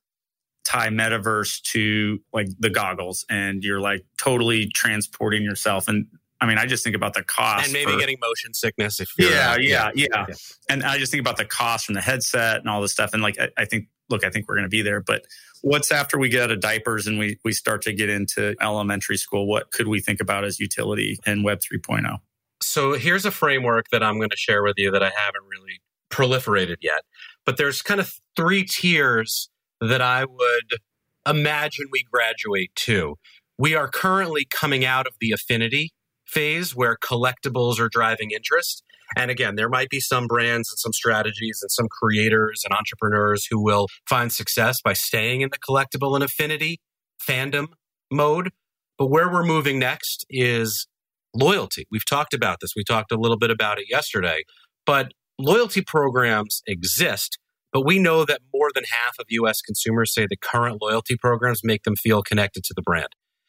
tie 0.71 0.89
metaverse 0.89 1.61
to 1.63 2.21
like 2.33 2.47
the 2.61 2.71
goggles 2.71 3.25
and 3.29 3.65
you're 3.65 3.81
like 3.81 4.05
totally 4.19 4.71
transporting 4.73 5.43
yourself 5.43 5.89
and 5.89 6.07
I 6.43 6.47
mean, 6.47 6.57
I 6.57 6.65
just 6.65 6.83
think 6.83 6.97
about 6.97 7.13
the 7.13 7.23
cost 7.23 7.65
and 7.65 7.73
maybe 7.75 7.93
for, 7.93 7.99
getting 7.99 8.17
motion 8.19 8.55
sickness. 8.55 8.99
If 8.99 9.13
yeah, 9.19 9.53
uh, 9.53 9.59
yeah, 9.59 9.91
yeah, 9.95 10.07
yeah, 10.11 10.27
and 10.71 10.83
I 10.83 10.97
just 10.97 11.13
think 11.13 11.21
about 11.21 11.37
the 11.37 11.45
cost 11.45 11.85
from 11.85 11.95
the 11.95 12.01
headset 12.01 12.61
and 12.61 12.69
all 12.71 12.81
this 12.81 12.93
stuff. 12.93 13.13
And 13.13 13.23
like, 13.23 13.39
I, 13.39 13.51
I 13.59 13.65
think, 13.67 13.89
look, 14.09 14.25
I 14.25 14.31
think 14.31 14.49
we're 14.49 14.55
going 14.55 14.65
to 14.65 14.71
be 14.71 14.81
there. 14.81 15.03
But 15.03 15.27
what's 15.61 15.93
after 15.93 16.19
we 16.19 16.31
get 16.31 16.45
out 16.45 16.51
of 16.51 16.61
diapers 16.61 17.07
and 17.07 17.19
we 17.19 17.37
we 17.45 17.53
start 17.53 17.83
to 17.83 17.93
get 17.93 18.09
into 18.09 18.55
elementary 18.59 19.19
school? 19.19 19.47
What 19.47 19.71
could 19.71 19.87
we 19.87 20.01
think 20.01 20.19
about 20.19 20.45
as 20.45 20.59
utility 20.59 21.19
in 21.27 21.43
Web 21.43 21.59
3.0? 21.59 22.21
So 22.63 22.95
here's 22.95 23.27
a 23.27 23.31
framework 23.31 23.91
that 23.91 24.03
I'm 24.03 24.17
going 24.17 24.31
to 24.31 24.37
share 24.37 24.63
with 24.63 24.79
you 24.79 24.91
that 24.93 25.03
I 25.03 25.11
haven't 25.15 25.45
really 25.47 25.83
proliferated 26.11 26.77
yet. 26.81 27.03
But 27.45 27.59
there's 27.59 27.83
kind 27.83 28.01
of 28.01 28.15
three 28.35 28.65
tiers 28.65 29.50
that 29.81 30.03
I 30.03 30.25
would 30.25 30.79
imagine 31.27 31.87
we 31.91 32.05
graduate 32.11 32.71
to. 32.77 33.17
We 33.59 33.75
are 33.75 33.89
currently 33.89 34.47
coming 34.51 34.85
out 34.85 35.07
of 35.07 35.15
the 35.21 35.33
affinity 35.33 35.91
phase 36.27 36.75
where 36.75 36.97
collectibles 36.97 37.79
are 37.79 37.89
driving 37.89 38.31
interest. 38.31 38.83
And 39.17 39.31
again, 39.31 39.57
there 39.57 39.69
might 39.69 39.91
be 39.91 40.01
some 40.01 40.27
brands 40.27 40.71
and 40.71 40.79
some 40.79 40.93
strategies 40.93 41.59
and 41.63 41.71
some 41.71 41.89
creators 41.91 42.63
and 42.65 42.73
entrepreneurs 42.73 43.47
who 43.51 43.63
will 43.63 43.87
find 44.09 44.33
success 44.33 44.81
by 44.81 44.93
staying 44.93 45.41
in 45.41 45.51
the 45.51 45.59
collectible 45.59 46.15
and 46.15 46.23
affinity 46.23 46.79
fandom 47.27 47.67
mode. 48.11 48.51
But 48.99 49.07
where 49.07 49.31
we're 49.31 49.45
moving 49.45 49.79
next 49.79 50.25
is 50.31 50.87
loyalty. 51.35 51.87
We've 51.91 52.05
talked 52.05 52.35
about 52.35 52.59
this. 52.61 52.73
We 52.77 52.85
talked 52.85 53.13
a 53.13 53.17
little 53.17 53.39
bit 53.39 53.51
about 53.51 53.79
it 53.79 53.87
yesterday. 53.89 54.45
But 54.87 55.13
loyalty 55.39 55.83
programs 55.83 56.63
exist, 56.67 57.39
but 57.73 57.85
we 57.85 57.99
know 57.99 58.25
that 58.25 58.41
more 58.53 58.71
than 58.75 58.85
half 58.91 59.19
of 59.19 59.27
US 59.29 59.61
consumers 59.63 60.13
say 60.13 60.27
the 60.29 60.37
current 60.37 60.81
loyalty 60.81 61.17
programs 61.17 61.61
make 61.63 61.85
them 61.85 61.97
feel 61.97 62.23
connected 62.23 62.65
to 62.65 62.75
the 62.75 62.83
brand. 62.83 63.09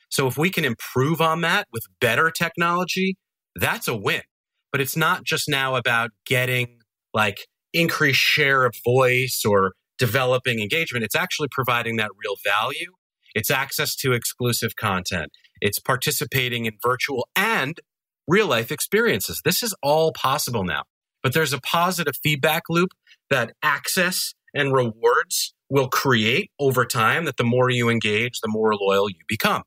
So 0.09 0.27
if 0.27 0.37
we 0.37 0.49
can 0.49 0.65
improve 0.65 1.21
on 1.21 1.41
that 1.41 1.67
with 1.71 1.83
better 1.99 2.31
technology, 2.31 3.15
that's 3.55 3.87
a 3.87 3.95
win. 3.95 4.21
But 4.71 4.81
it's 4.81 4.95
not 4.95 5.23
just 5.23 5.49
now 5.49 5.75
about 5.75 6.11
getting 6.25 6.79
like 7.13 7.47
increased 7.73 8.19
share 8.19 8.65
of 8.65 8.75
voice 8.83 9.43
or 9.45 9.73
developing 9.97 10.59
engagement. 10.59 11.05
It's 11.05 11.15
actually 11.15 11.49
providing 11.51 11.97
that 11.97 12.09
real 12.23 12.35
value. 12.43 12.93
It's 13.33 13.49
access 13.49 13.95
to 13.97 14.13
exclusive 14.13 14.75
content. 14.75 15.31
It's 15.61 15.79
participating 15.79 16.65
in 16.65 16.73
virtual 16.81 17.27
and 17.35 17.79
real 18.27 18.47
life 18.47 18.71
experiences. 18.71 19.41
This 19.45 19.63
is 19.63 19.75
all 19.81 20.11
possible 20.13 20.63
now. 20.63 20.83
But 21.23 21.33
there's 21.33 21.53
a 21.53 21.61
positive 21.61 22.15
feedback 22.23 22.63
loop 22.69 22.89
that 23.31 23.53
access 23.63 24.33
and 24.53 24.73
rewards 24.73 25.53
will 25.69 25.87
create 25.87 26.51
over 26.59 26.85
time 26.85 27.25
that 27.25 27.37
the 27.37 27.43
more 27.43 27.69
you 27.69 27.89
engage, 27.89 28.39
the 28.41 28.49
more 28.49 28.75
loyal 28.75 29.09
you 29.09 29.23
become. 29.27 29.63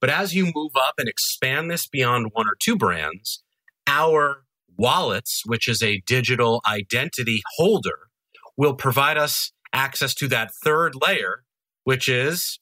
But 0.00 0.10
as 0.10 0.34
you 0.34 0.52
move 0.54 0.72
up 0.76 0.94
and 0.98 1.08
expand 1.08 1.70
this 1.70 1.86
beyond 1.86 2.32
one 2.32 2.46
or 2.46 2.56
two 2.62 2.76
brands, 2.76 3.42
our 3.86 4.44
wallets, 4.76 5.42
which 5.46 5.68
is 5.68 5.82
a 5.82 6.02
digital 6.06 6.60
identity 6.68 7.42
holder, 7.56 8.08
will 8.56 8.74
provide 8.74 9.16
us 9.16 9.52
access 9.72 10.14
to 10.16 10.28
that 10.28 10.50
third 10.62 10.94
layer, 11.00 11.44
which 11.84 12.08
is 12.08 12.58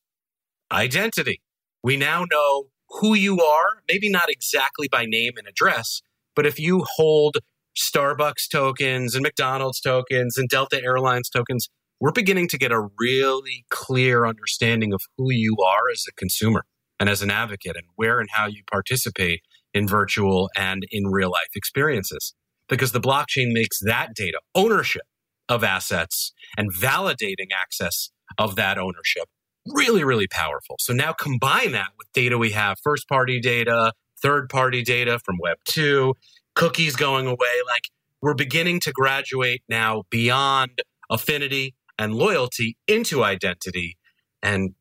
identity. 0.71 1.41
We 1.83 1.97
now 1.97 2.25
know 2.31 2.67
who 2.89 3.15
you 3.15 3.41
are, 3.41 3.83
maybe 3.89 4.09
not 4.11 4.31
exactly 4.31 4.89
by 4.89 5.07
name 5.07 5.33
and 5.37 5.49
address, 5.49 6.03
but 6.37 6.47
if 6.47 6.61
you 6.61 6.85
hold 6.97 7.39
Starbucks 7.77 8.49
tokens 8.51 9.15
and 9.15 9.23
McDonald's 9.23 9.81
tokens 9.81 10.37
and 10.37 10.49
Delta 10.49 10.83
Airlines 10.83 11.29
tokens, 11.29 11.69
we're 12.01 12.13
beginning 12.13 12.49
to 12.49 12.59
get 12.59 12.73
a 12.73 12.89
really 12.99 13.65
clear 13.71 14.27
understanding 14.27 14.93
of 14.93 15.01
who 15.17 15.33
you 15.33 15.57
are 15.65 15.91
as 15.93 16.05
a 16.09 16.13
consumer 16.13 16.65
and 16.99 17.09
as 17.09 17.23
an 17.23 17.31
advocate 17.31 17.77
and 17.77 17.87
where 17.97 18.21
and 18.21 18.29
how 18.33 18.47
you 18.47 18.63
participate 18.71 19.41
in 19.73 19.87
virtual 19.87 20.51
and 20.57 20.85
in 20.91 21.07
real 21.07 21.31
life 21.31 21.51
experiences. 21.55 22.35
Because 22.69 22.93
the 22.93 23.01
blockchain 23.01 23.53
makes 23.53 23.79
that 23.81 24.15
data 24.15 24.39
ownership 24.55 25.03
of 25.49 25.65
assets 25.65 26.33
and 26.57 26.73
validating 26.73 27.49
access 27.55 28.11
of 28.39 28.57
that 28.57 28.79
ownership 28.79 29.25
really, 29.69 30.05
really 30.05 30.27
powerful. 30.27 30.77
So 30.81 30.93
now 30.93 31.13
combine 31.13 31.73
that 31.73 31.91
with 31.99 32.11
data 32.13 32.39
we 32.39 32.51
have 32.51 32.79
first 32.83 33.09
party 33.09 33.41
data, 33.41 33.93
third 34.21 34.49
party 34.49 34.83
data 34.83 35.19
from 35.25 35.37
Web 35.41 35.59
2, 35.67 36.15
cookies 36.55 36.97
going 36.97 37.27
away. 37.27 37.55
Like 37.67 37.89
we're 38.21 38.35
beginning 38.35 38.81
to 38.81 38.93
graduate 38.93 39.63
now 39.69 40.05
beyond 40.11 40.83
affinity 41.11 41.75
and 41.99 42.15
loyalty 42.15 42.77
into 42.87 43.23
identity. 43.23 43.97
And 44.43 44.75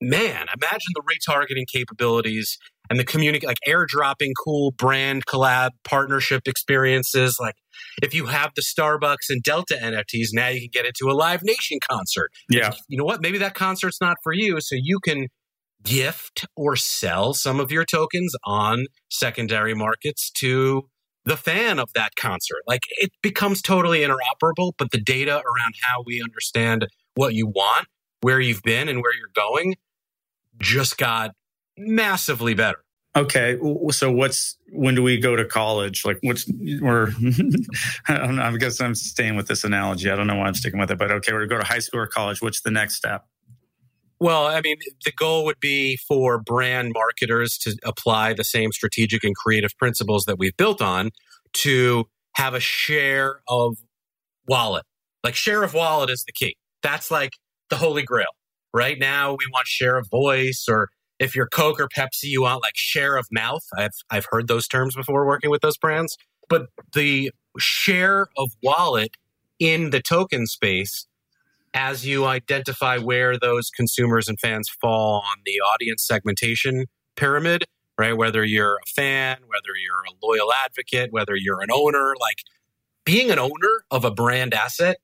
man, 0.00 0.46
imagine 0.54 0.92
the 0.94 1.02
retargeting 1.02 1.66
capabilities 1.66 2.58
and 2.90 2.98
the 2.98 3.04
communicate 3.04 3.48
like 3.48 3.58
airdropping 3.66 4.32
cool 4.42 4.70
brand 4.72 5.26
collab 5.26 5.70
partnership 5.84 6.42
experiences. 6.46 7.36
Like 7.40 7.56
if 8.02 8.14
you 8.14 8.26
have 8.26 8.52
the 8.56 8.62
Starbucks 8.62 9.28
and 9.28 9.42
Delta 9.42 9.78
NFTs, 9.80 10.28
now 10.32 10.48
you 10.48 10.60
can 10.60 10.70
get 10.72 10.86
into 10.86 11.10
a 11.10 11.14
Live 11.14 11.42
Nation 11.42 11.78
concert. 11.88 12.30
Yeah. 12.48 12.72
You 12.88 12.98
know 12.98 13.04
what? 13.04 13.20
Maybe 13.20 13.38
that 13.38 13.54
concert's 13.54 14.00
not 14.00 14.16
for 14.22 14.32
you. 14.32 14.60
So 14.60 14.76
you 14.78 15.00
can 15.00 15.26
gift 15.84 16.46
or 16.56 16.76
sell 16.76 17.34
some 17.34 17.60
of 17.60 17.70
your 17.70 17.84
tokens 17.84 18.34
on 18.44 18.86
secondary 19.10 19.74
markets 19.74 20.30
to 20.30 20.88
the 21.28 21.36
fan 21.36 21.78
of 21.78 21.92
that 21.94 22.16
concert. 22.16 22.62
Like 22.66 22.82
it 22.96 23.12
becomes 23.22 23.60
totally 23.60 24.00
interoperable, 24.00 24.72
but 24.78 24.90
the 24.90 25.00
data 25.00 25.36
around 25.36 25.74
how 25.82 26.02
we 26.04 26.22
understand 26.22 26.86
what 27.14 27.34
you 27.34 27.46
want, 27.46 27.86
where 28.22 28.40
you've 28.40 28.62
been, 28.62 28.88
and 28.88 29.02
where 29.02 29.12
you're 29.14 29.30
going 29.34 29.76
just 30.58 30.98
got 30.98 31.32
massively 31.76 32.54
better. 32.54 32.78
Okay, 33.14 33.58
so 33.90 34.10
what's 34.10 34.56
when 34.72 34.94
do 34.94 35.02
we 35.02 35.18
go 35.18 35.36
to 35.36 35.44
college? 35.44 36.04
Like, 36.04 36.18
what's 36.22 36.50
we're 36.80 37.08
I 38.08 38.18
don't 38.18 38.36
know. 38.36 38.42
I 38.42 38.56
guess 38.56 38.80
I'm 38.80 38.94
staying 38.94 39.36
with 39.36 39.48
this 39.48 39.64
analogy. 39.64 40.10
I 40.10 40.16
don't 40.16 40.26
know 40.26 40.36
why 40.36 40.46
I'm 40.46 40.54
sticking 40.54 40.80
with 40.80 40.90
it, 40.90 40.98
but 40.98 41.10
okay, 41.10 41.32
we're 41.32 41.40
to 41.40 41.46
go 41.46 41.58
to 41.58 41.64
high 41.64 41.80
school 41.80 42.00
or 42.00 42.06
college. 42.06 42.40
What's 42.40 42.62
the 42.62 42.70
next 42.70 42.94
step? 42.94 43.26
Well, 44.20 44.46
I 44.46 44.60
mean, 44.60 44.76
the 45.04 45.12
goal 45.12 45.44
would 45.44 45.60
be 45.60 45.96
for 45.96 46.40
brand 46.40 46.92
marketers 46.92 47.56
to 47.58 47.76
apply 47.84 48.32
the 48.32 48.44
same 48.44 48.72
strategic 48.72 49.22
and 49.22 49.34
creative 49.36 49.76
principles 49.78 50.24
that 50.24 50.38
we've 50.38 50.56
built 50.56 50.82
on 50.82 51.10
to 51.54 52.06
have 52.34 52.54
a 52.54 52.60
share 52.60 53.40
of 53.48 53.76
wallet. 54.48 54.84
Like, 55.22 55.36
share 55.36 55.62
of 55.62 55.74
wallet 55.74 56.10
is 56.10 56.24
the 56.24 56.32
key. 56.32 56.56
That's 56.82 57.10
like 57.10 57.32
the 57.70 57.76
holy 57.76 58.02
grail. 58.02 58.28
Right 58.74 58.98
now, 58.98 59.32
we 59.32 59.46
want 59.52 59.66
share 59.66 59.98
of 59.98 60.08
voice, 60.10 60.66
or 60.68 60.88
if 61.18 61.34
you're 61.34 61.48
Coke 61.48 61.80
or 61.80 61.88
Pepsi, 61.88 62.24
you 62.24 62.42
want 62.42 62.62
like 62.62 62.76
share 62.76 63.16
of 63.16 63.26
mouth. 63.32 63.62
I've 63.76 63.94
I've 64.10 64.26
heard 64.30 64.46
those 64.46 64.68
terms 64.68 64.94
before 64.94 65.26
working 65.26 65.50
with 65.50 65.62
those 65.62 65.76
brands. 65.76 66.16
But 66.48 66.66
the 66.92 67.30
share 67.58 68.26
of 68.36 68.50
wallet 68.62 69.16
in 69.58 69.90
the 69.90 70.00
token 70.00 70.46
space, 70.46 71.06
as 71.74 72.06
you 72.06 72.24
identify 72.26 72.98
where 72.98 73.38
those 73.38 73.70
consumers 73.70 74.28
and 74.28 74.38
fans 74.40 74.68
fall 74.80 75.22
on 75.26 75.36
the 75.44 75.60
audience 75.60 76.06
segmentation 76.06 76.86
pyramid, 77.16 77.64
right? 77.98 78.16
Whether 78.16 78.44
you're 78.44 78.76
a 78.76 78.86
fan, 78.94 79.38
whether 79.46 79.76
you're 79.76 80.04
a 80.08 80.26
loyal 80.26 80.52
advocate, 80.64 81.12
whether 81.12 81.34
you're 81.36 81.60
an 81.60 81.70
owner, 81.72 82.14
like 82.20 82.38
being 83.04 83.30
an 83.30 83.38
owner 83.38 83.84
of 83.90 84.04
a 84.04 84.10
brand 84.10 84.54
asset 84.54 84.98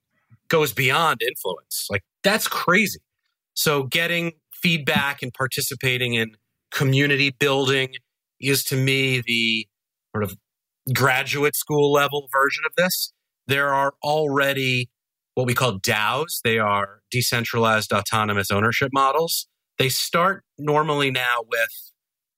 goes 0.49 0.73
beyond 0.73 1.23
influence. 1.23 1.87
Like 1.91 2.03
that's 2.23 2.49
crazy. 2.49 3.01
So 3.55 3.85
getting 3.85 4.33
feedback 4.53 5.23
and 5.23 5.33
participating 5.33 6.15
in 6.15 6.37
community 6.71 7.31
building 7.31 7.95
is 8.41 8.65
to 8.65 8.77
me 8.77 9.23
the 9.27 9.67
sort 10.13 10.25
of 10.25 10.37
graduate 10.93 11.57
school 11.57 11.93
level 11.93 12.29
version 12.33 12.65
of 12.67 12.73
this. 12.77 13.13
There 13.47 13.73
are 13.73 13.95
already 14.03 14.89
what 15.35 15.47
we 15.47 15.55
call 15.55 15.79
DAOs. 15.79 16.41
They 16.43 16.59
are 16.59 17.01
decentralized 17.11 17.93
autonomous 17.93 18.51
ownership 18.51 18.91
models. 18.93 19.47
They 19.79 19.89
start 19.89 20.45
normally 20.59 21.11
now 21.11 21.39
with 21.49 21.93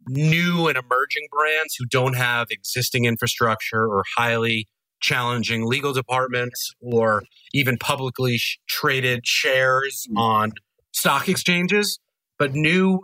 new 0.08 0.68
and 0.68 0.78
emerging 0.78 1.26
brands 1.30 1.74
who 1.78 1.84
don't 1.86 2.14
have 2.14 2.48
existing 2.50 3.04
infrastructure 3.04 3.86
or 3.86 4.04
highly 4.16 4.68
challenging 5.00 5.66
legal 5.66 5.92
departments 5.92 6.72
or 6.80 7.22
even 7.52 7.76
publicly 7.76 8.40
traded 8.68 9.26
shares 9.26 10.06
mm-hmm. 10.08 10.18
on 10.18 10.52
stock 10.92 11.28
exchanges, 11.28 11.98
but 12.38 12.54
new 12.54 13.00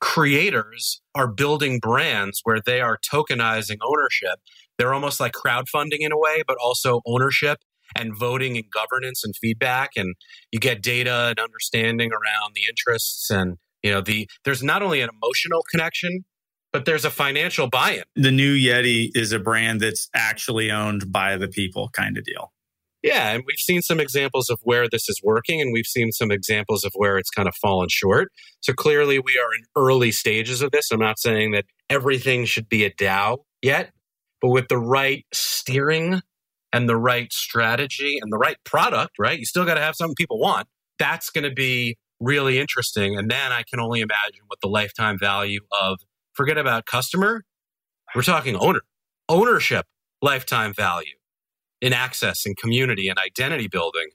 creators 0.00 1.00
are 1.14 1.28
building 1.28 1.78
brands 1.78 2.40
where 2.44 2.60
they 2.64 2.80
are 2.80 2.98
tokenizing 3.12 3.78
ownership. 3.82 4.38
They're 4.78 4.94
almost 4.94 5.20
like 5.20 5.32
crowdfunding 5.32 6.00
in 6.00 6.12
a 6.12 6.18
way, 6.18 6.42
but 6.46 6.56
also 6.62 7.00
ownership 7.06 7.58
and 7.94 8.16
voting 8.16 8.56
and 8.56 8.64
governance 8.70 9.24
and 9.24 9.34
feedback. 9.36 9.90
And 9.96 10.14
you 10.52 10.58
get 10.58 10.82
data 10.82 11.28
and 11.28 11.38
understanding 11.38 12.10
around 12.10 12.54
the 12.54 12.62
interests 12.68 13.30
and 13.30 13.58
you 13.82 13.92
know 13.92 14.00
the 14.00 14.28
there's 14.44 14.62
not 14.62 14.82
only 14.82 15.00
an 15.00 15.10
emotional 15.22 15.62
connection 15.70 16.24
but 16.72 16.84
there's 16.84 17.04
a 17.04 17.10
financial 17.10 17.68
buy-in 17.68 18.02
the 18.16 18.30
new 18.30 18.54
yeti 18.54 19.10
is 19.14 19.32
a 19.32 19.38
brand 19.38 19.80
that's 19.80 20.08
actually 20.14 20.70
owned 20.70 21.12
by 21.12 21.36
the 21.36 21.48
people 21.48 21.88
kind 21.92 22.18
of 22.18 22.24
deal 22.24 22.52
Yeah, 23.02 23.32
and 23.32 23.44
we've 23.46 23.58
seen 23.58 23.82
some 23.82 24.00
examples 24.00 24.50
of 24.50 24.58
where 24.62 24.88
this 24.88 25.08
is 25.08 25.20
working, 25.22 25.60
and 25.60 25.72
we've 25.72 25.86
seen 25.86 26.10
some 26.10 26.32
examples 26.32 26.82
of 26.82 26.92
where 26.96 27.18
it's 27.18 27.30
kind 27.30 27.46
of 27.46 27.54
fallen 27.54 27.88
short. 27.88 28.32
So 28.60 28.72
clearly, 28.72 29.20
we 29.20 29.38
are 29.38 29.54
in 29.54 29.64
early 29.76 30.10
stages 30.10 30.60
of 30.62 30.72
this. 30.72 30.90
I'm 30.90 30.98
not 30.98 31.18
saying 31.20 31.52
that 31.52 31.66
everything 31.88 32.46
should 32.46 32.68
be 32.68 32.84
a 32.84 32.90
DAO 32.90 33.38
yet, 33.62 33.92
but 34.40 34.48
with 34.48 34.66
the 34.68 34.78
right 34.78 35.24
steering 35.32 36.20
and 36.76 36.90
the 36.90 36.96
right 36.96 37.32
strategy 37.32 38.18
and 38.20 38.30
the 38.30 38.36
right 38.36 38.58
product, 38.64 39.12
right? 39.18 39.38
You 39.38 39.46
still 39.46 39.64
got 39.64 39.74
to 39.74 39.80
have 39.80 39.94
something 39.96 40.14
people 40.14 40.38
want. 40.38 40.68
That's 40.98 41.30
going 41.30 41.44
to 41.44 41.50
be 41.50 41.96
really 42.20 42.58
interesting. 42.58 43.16
And 43.16 43.30
then 43.30 43.50
I 43.50 43.62
can 43.62 43.80
only 43.80 44.00
imagine 44.00 44.42
what 44.46 44.60
the 44.60 44.68
lifetime 44.68 45.18
value 45.18 45.60
of, 45.80 46.00
forget 46.34 46.58
about 46.58 46.84
customer, 46.84 47.44
we're 48.14 48.22
talking 48.22 48.56
owner, 48.56 48.80
ownership 49.26 49.86
lifetime 50.20 50.74
value 50.74 51.14
in 51.80 51.94
access 51.94 52.44
and 52.44 52.54
community 52.58 53.08
and 53.08 53.18
identity 53.18 53.68
building. 53.68 54.08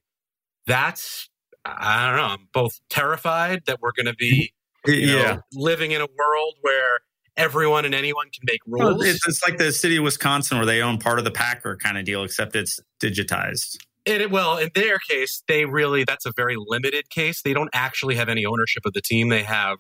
That's, 0.67 1.29
I 1.65 2.07
don't 2.07 2.17
know, 2.17 2.25
I'm 2.25 2.47
both 2.53 2.79
terrified 2.91 3.63
that 3.65 3.79
we're 3.81 3.91
going 3.95 4.05
to 4.05 4.15
be 4.15 4.53
yeah. 4.87 5.33
Know, 5.33 5.41
living 5.53 5.91
in 5.91 6.01
a 6.01 6.07
world 6.07 6.55
where 6.61 6.99
everyone 7.38 7.85
and 7.85 7.95
anyone 7.95 8.27
can 8.33 8.43
make 8.45 8.59
rules. 8.65 9.05
It's, 9.05 9.27
it's, 9.27 9.43
like 9.43 9.57
the 9.57 9.71
city 9.71 9.97
of 9.97 10.03
Wisconsin 10.03 10.57
where 10.57 10.65
they 10.65 10.81
own 10.81 10.97
part 10.97 11.19
of 11.19 11.25
the 11.25 11.31
Packer 11.31 11.77
kind 11.77 11.97
of 11.97 12.05
deal, 12.05 12.23
except 12.23 12.55
it's 12.55 12.79
digitized. 13.01 13.77
And 14.05 14.21
it, 14.21 14.31
well, 14.31 14.57
in 14.57 14.69
their 14.73 14.97
case, 15.09 15.43
they 15.47 15.65
really, 15.65 16.03
that's 16.03 16.25
a 16.25 16.31
very 16.35 16.55
limited 16.57 17.09
case. 17.09 17.41
They 17.41 17.53
don't 17.53 17.69
actually 17.73 18.15
have 18.15 18.29
any 18.29 18.45
ownership 18.45 18.83
of 18.85 18.93
the 18.93 19.01
team. 19.01 19.29
They 19.29 19.43
have 19.43 19.77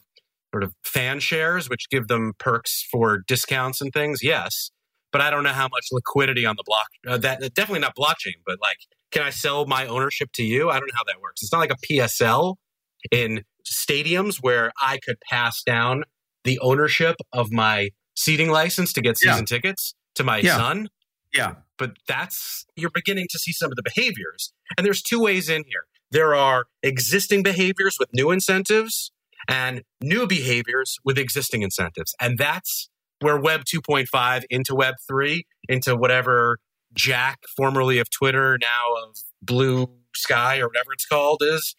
sort 0.53 0.63
of 0.63 0.73
fan 0.83 1.19
shares, 1.19 1.69
which 1.69 1.89
give 1.89 2.07
them 2.07 2.33
perks 2.37 2.87
for 2.91 3.19
discounts 3.27 3.81
and 3.81 3.91
things. 3.91 4.21
Yes. 4.21 4.69
But 5.11 5.21
I 5.21 5.29
don't 5.29 5.43
know 5.43 5.51
how 5.51 5.67
much 5.67 5.87
liquidity 5.91 6.45
on 6.45 6.55
the 6.55 6.63
block, 6.65 6.87
uh, 7.07 7.17
that 7.17 7.53
definitely 7.53 7.79
not 7.79 7.95
blockchain, 7.95 8.35
but 8.45 8.57
like, 8.61 8.77
can 9.11 9.23
I 9.23 9.29
sell 9.29 9.65
my 9.65 9.85
ownership 9.87 10.29
to 10.35 10.43
you? 10.43 10.69
I 10.69 10.79
don't 10.79 10.87
know 10.87 10.95
how 10.95 11.03
that 11.05 11.19
works. 11.21 11.41
It's 11.41 11.51
not 11.51 11.59
like 11.59 11.71
a 11.71 11.93
PSL 11.93 12.55
in 13.11 13.43
stadiums 13.65 14.37
where 14.39 14.71
I 14.81 14.99
could 15.03 15.17
pass 15.29 15.63
down 15.63 16.03
the 16.43 16.59
ownership 16.59 17.15
of 17.33 17.51
my 17.51 17.89
seating 18.15 18.49
license 18.49 18.93
to 18.93 19.01
get 19.01 19.17
season 19.17 19.39
yeah. 19.49 19.57
tickets 19.57 19.93
to 20.15 20.23
my 20.23 20.37
yeah. 20.37 20.57
son. 20.57 20.89
Yeah. 21.33 21.55
But 21.77 21.93
that's, 22.07 22.65
you're 22.75 22.91
beginning 22.93 23.27
to 23.31 23.39
see 23.39 23.51
some 23.51 23.71
of 23.71 23.75
the 23.75 23.83
behaviors. 23.83 24.53
And 24.77 24.85
there's 24.85 25.01
two 25.01 25.19
ways 25.19 25.49
in 25.49 25.63
here 25.67 25.85
there 26.11 26.35
are 26.35 26.65
existing 26.83 27.41
behaviors 27.41 27.95
with 27.97 28.09
new 28.13 28.31
incentives 28.31 29.11
and 29.47 29.81
new 30.01 30.27
behaviors 30.27 30.97
with 31.03 31.17
existing 31.17 31.61
incentives. 31.61 32.13
And 32.19 32.37
that's 32.37 32.89
where 33.21 33.37
Web 33.37 33.61
2.5 33.63 34.43
into 34.49 34.75
Web 34.75 34.95
3, 35.07 35.45
into 35.69 35.95
whatever 35.95 36.59
Jack, 36.93 37.39
formerly 37.55 37.97
of 37.97 38.09
Twitter, 38.09 38.57
now 38.61 39.07
of 39.07 39.17
Blue 39.41 39.87
Sky 40.13 40.59
or 40.59 40.67
whatever 40.67 40.91
it's 40.91 41.05
called, 41.05 41.41
is. 41.41 41.75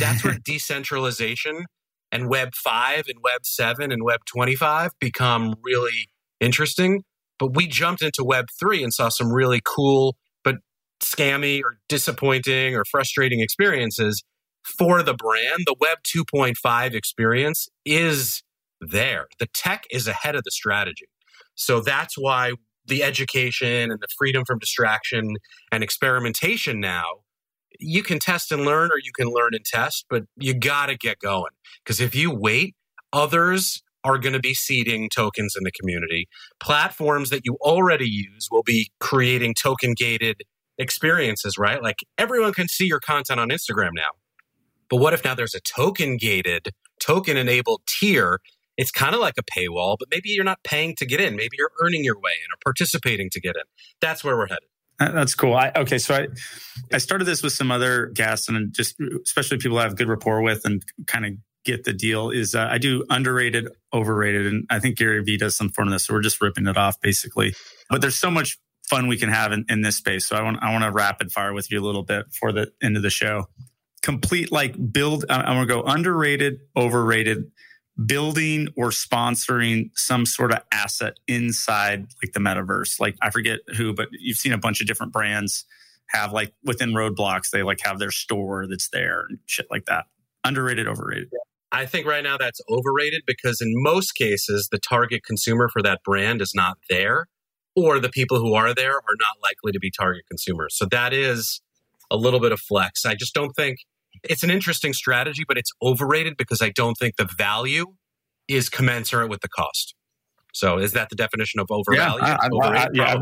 That's 0.00 0.24
where 0.24 0.36
decentralization 0.44 1.66
and 2.10 2.28
Web 2.28 2.54
5 2.54 3.04
and 3.08 3.18
Web 3.22 3.44
7 3.44 3.92
and 3.92 4.02
Web 4.02 4.20
25 4.26 4.92
become 5.00 5.54
really 5.62 6.08
interesting. 6.40 7.04
But 7.38 7.54
we 7.54 7.66
jumped 7.66 8.02
into 8.02 8.24
Web 8.24 8.46
3 8.58 8.82
and 8.82 8.92
saw 8.92 9.08
some 9.08 9.32
really 9.32 9.60
cool, 9.64 10.16
but 10.42 10.56
scammy 11.00 11.62
or 11.62 11.78
disappointing 11.88 12.74
or 12.74 12.84
frustrating 12.84 13.40
experiences 13.40 14.24
for 14.64 15.02
the 15.02 15.14
brand. 15.14 15.64
The 15.66 15.76
Web 15.78 15.98
2.5 16.04 16.94
experience 16.94 17.68
is 17.84 18.42
there. 18.80 19.26
The 19.38 19.48
tech 19.54 19.84
is 19.90 20.06
ahead 20.06 20.34
of 20.34 20.42
the 20.44 20.50
strategy. 20.50 21.06
So 21.54 21.80
that's 21.80 22.16
why 22.16 22.52
the 22.86 23.02
education 23.02 23.90
and 23.90 24.00
the 24.00 24.08
freedom 24.16 24.44
from 24.46 24.58
distraction 24.58 25.36
and 25.70 25.84
experimentation 25.84 26.80
now 26.80 27.04
you 27.78 28.02
can 28.02 28.18
test 28.18 28.52
and 28.52 28.64
learn 28.64 28.90
or 28.90 28.98
you 29.02 29.12
can 29.16 29.28
learn 29.28 29.50
and 29.52 29.64
test, 29.64 30.06
but 30.10 30.24
you 30.36 30.54
got 30.54 30.86
to 30.86 30.96
get 30.96 31.18
going. 31.20 31.52
Because 31.84 32.00
if 32.00 32.14
you 32.14 32.34
wait, 32.34 32.74
others 33.12 33.82
are 34.04 34.18
going 34.18 34.32
to 34.32 34.40
be 34.40 34.54
seeding 34.54 35.08
tokens 35.14 35.54
in 35.56 35.64
the 35.64 35.72
community. 35.72 36.28
Platforms 36.60 37.30
that 37.30 37.42
you 37.44 37.56
already 37.60 38.08
use 38.08 38.48
will 38.50 38.62
be 38.62 38.90
creating 39.00 39.54
token 39.54 39.94
gated 39.96 40.42
experiences, 40.78 41.58
right? 41.58 41.82
Like 41.82 41.98
everyone 42.16 42.52
can 42.52 42.68
see 42.68 42.86
your 42.86 43.00
content 43.00 43.40
on 43.40 43.48
Instagram 43.48 43.90
now. 43.94 44.10
But 44.88 44.98
what 44.98 45.12
if 45.12 45.24
now 45.24 45.34
there's 45.34 45.54
a 45.54 45.60
token 45.60 46.16
gated, 46.16 46.68
token 47.00 47.36
enabled 47.36 47.82
tier? 47.86 48.40
It's 48.76 48.92
kind 48.92 49.14
of 49.14 49.20
like 49.20 49.34
a 49.38 49.42
paywall, 49.42 49.96
but 49.98 50.08
maybe 50.10 50.30
you're 50.30 50.44
not 50.44 50.62
paying 50.62 50.94
to 50.96 51.06
get 51.06 51.20
in. 51.20 51.34
Maybe 51.34 51.56
you're 51.58 51.72
earning 51.82 52.04
your 52.04 52.16
way 52.16 52.32
in 52.44 52.52
or 52.52 52.58
participating 52.64 53.28
to 53.32 53.40
get 53.40 53.56
in. 53.56 53.62
That's 54.00 54.22
where 54.22 54.36
we're 54.36 54.46
headed. 54.46 54.68
That's 54.98 55.34
cool. 55.34 55.54
I, 55.54 55.70
okay, 55.76 55.98
so 55.98 56.14
I 56.14 56.26
I 56.92 56.98
started 56.98 57.24
this 57.24 57.42
with 57.42 57.52
some 57.52 57.70
other 57.70 58.06
guests 58.06 58.48
and 58.48 58.74
just 58.74 58.96
especially 59.24 59.58
people 59.58 59.78
I 59.78 59.82
have 59.82 59.96
good 59.96 60.08
rapport 60.08 60.42
with 60.42 60.64
and 60.64 60.82
kind 61.06 61.24
of 61.24 61.32
get 61.64 61.84
the 61.84 61.92
deal. 61.92 62.30
Is 62.30 62.54
uh, 62.54 62.68
I 62.70 62.78
do 62.78 63.04
underrated, 63.08 63.68
overrated, 63.92 64.46
and 64.46 64.66
I 64.70 64.80
think 64.80 64.96
Gary 64.96 65.22
Vee 65.22 65.36
does 65.36 65.56
some 65.56 65.68
form 65.68 65.88
of 65.88 65.92
this. 65.92 66.06
So 66.06 66.14
we're 66.14 66.22
just 66.22 66.40
ripping 66.40 66.66
it 66.66 66.76
off 66.76 67.00
basically. 67.00 67.54
But 67.88 68.00
there's 68.00 68.16
so 68.16 68.30
much 68.30 68.58
fun 68.88 69.06
we 69.06 69.18
can 69.18 69.28
have 69.28 69.52
in, 69.52 69.64
in 69.68 69.82
this 69.82 69.96
space. 69.96 70.26
So 70.26 70.36
I 70.36 70.42
want 70.42 70.58
I 70.62 70.72
want 70.72 70.82
to 70.82 70.90
rapid 70.90 71.30
fire 71.30 71.52
with 71.52 71.70
you 71.70 71.80
a 71.80 71.84
little 71.84 72.02
bit 72.02 72.26
for 72.32 72.50
the 72.50 72.72
end 72.82 72.96
of 72.96 73.02
the 73.02 73.10
show. 73.10 73.46
Complete 74.02 74.50
like 74.50 74.74
build. 74.92 75.24
I'm 75.28 75.60
to 75.60 75.72
go 75.72 75.82
underrated, 75.82 76.58
overrated 76.76 77.50
building 78.04 78.68
or 78.76 78.90
sponsoring 78.90 79.90
some 79.94 80.24
sort 80.24 80.52
of 80.52 80.60
asset 80.72 81.14
inside 81.26 82.06
like 82.22 82.32
the 82.32 82.40
metaverse. 82.40 83.00
Like 83.00 83.16
I 83.20 83.30
forget 83.30 83.60
who, 83.76 83.92
but 83.92 84.08
you've 84.12 84.38
seen 84.38 84.52
a 84.52 84.58
bunch 84.58 84.80
of 84.80 84.86
different 84.86 85.12
brands 85.12 85.64
have 86.10 86.32
like 86.32 86.52
within 86.64 86.90
Roblox, 86.90 87.50
they 87.50 87.62
like 87.62 87.80
have 87.84 87.98
their 87.98 88.10
store 88.10 88.66
that's 88.66 88.88
there 88.90 89.24
and 89.28 89.38
shit 89.46 89.66
like 89.70 89.86
that. 89.86 90.06
Underrated, 90.44 90.86
overrated. 90.86 91.28
I 91.70 91.84
think 91.84 92.06
right 92.06 92.22
now 92.22 92.38
that's 92.38 92.60
overrated 92.70 93.22
because 93.26 93.60
in 93.60 93.68
most 93.74 94.12
cases, 94.12 94.68
the 94.70 94.78
target 94.78 95.22
consumer 95.24 95.68
for 95.70 95.82
that 95.82 96.00
brand 96.02 96.40
is 96.40 96.52
not 96.54 96.78
there, 96.88 97.26
or 97.76 98.00
the 98.00 98.08
people 98.08 98.38
who 98.38 98.54
are 98.54 98.72
there 98.72 98.96
are 98.96 99.16
not 99.18 99.36
likely 99.42 99.72
to 99.72 99.78
be 99.78 99.90
target 99.90 100.24
consumers. 100.30 100.74
So 100.78 100.86
that 100.90 101.12
is 101.12 101.60
a 102.10 102.16
little 102.16 102.40
bit 102.40 102.52
of 102.52 102.60
flex. 102.60 103.04
I 103.04 103.14
just 103.14 103.34
don't 103.34 103.52
think 103.52 103.80
it's 104.24 104.42
an 104.42 104.50
interesting 104.50 104.92
strategy, 104.92 105.44
but 105.46 105.58
it's 105.58 105.70
overrated 105.82 106.36
because 106.36 106.62
I 106.62 106.70
don't 106.70 106.94
think 106.94 107.16
the 107.16 107.28
value 107.36 107.86
is 108.48 108.68
commensurate 108.68 109.28
with 109.28 109.40
the 109.40 109.48
cost. 109.48 109.94
So 110.54 110.78
is 110.78 110.92
that 110.92 111.10
the 111.10 111.16
definition 111.16 111.60
of 111.60 111.68
overvalued? 111.70 112.22
Yeah, 112.22 112.36
I, 112.40 112.46
I, 112.46 112.84
I, 112.84 112.88
yeah 112.92 113.14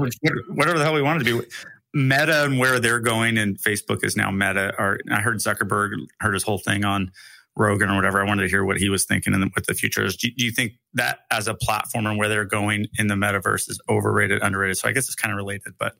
whatever 0.48 0.78
the 0.78 0.85
hell 0.85 0.94
we 0.94 1.02
wanted 1.02 1.24
to 1.26 1.40
be. 1.40 1.46
Meta 1.94 2.44
and 2.44 2.59
where 2.59 2.78
they're 2.78 3.00
going, 3.00 3.38
and 3.38 3.59
Facebook 3.59 4.04
is 4.04 4.16
now 4.16 4.30
Meta. 4.30 4.74
Or 4.78 4.98
I 5.11 5.20
heard 5.20 5.38
Zuckerberg 5.38 5.92
heard 6.20 6.35
his 6.35 6.42
whole 6.42 6.59
thing 6.59 6.85
on 6.85 7.11
Rogan 7.56 7.88
or 7.88 7.96
whatever. 7.96 8.20
I 8.20 8.26
wanted 8.26 8.42
to 8.42 8.48
hear 8.48 8.64
what 8.64 8.76
he 8.76 8.90
was 8.90 9.06
thinking 9.06 9.35
and 9.35 9.50
what 9.54 9.66
the 9.66 9.74
future 9.74 10.04
is. 10.04 10.16
Do, 10.16 10.28
do, 10.37 10.44
you 10.44 10.50
think 10.50 10.72
that 10.94 11.20
as 11.30 11.48
a 11.48 11.54
platform 11.54 12.06
and 12.06 12.18
where 12.18 12.28
they're 12.28 12.44
going 12.44 12.87
in 12.98 13.06
the 13.06 13.14
metaverse 13.14 13.68
is 13.70 13.80
overrated, 13.88 14.42
underrated? 14.42 14.76
So 14.76 14.88
I 14.88 14.92
guess 14.92 15.06
it's 15.06 15.14
kind 15.14 15.32
of 15.32 15.37
related, 15.37 15.72
but 15.78 15.94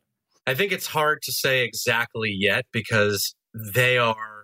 I 0.47 0.55
think 0.55 0.71
it's 0.71 0.87
hard 0.87 1.23
to 1.23 1.33
say 1.33 1.65
exactly 1.65 2.31
yet 2.31 2.67
because 2.73 3.35
they 3.55 3.97
are 3.99 4.36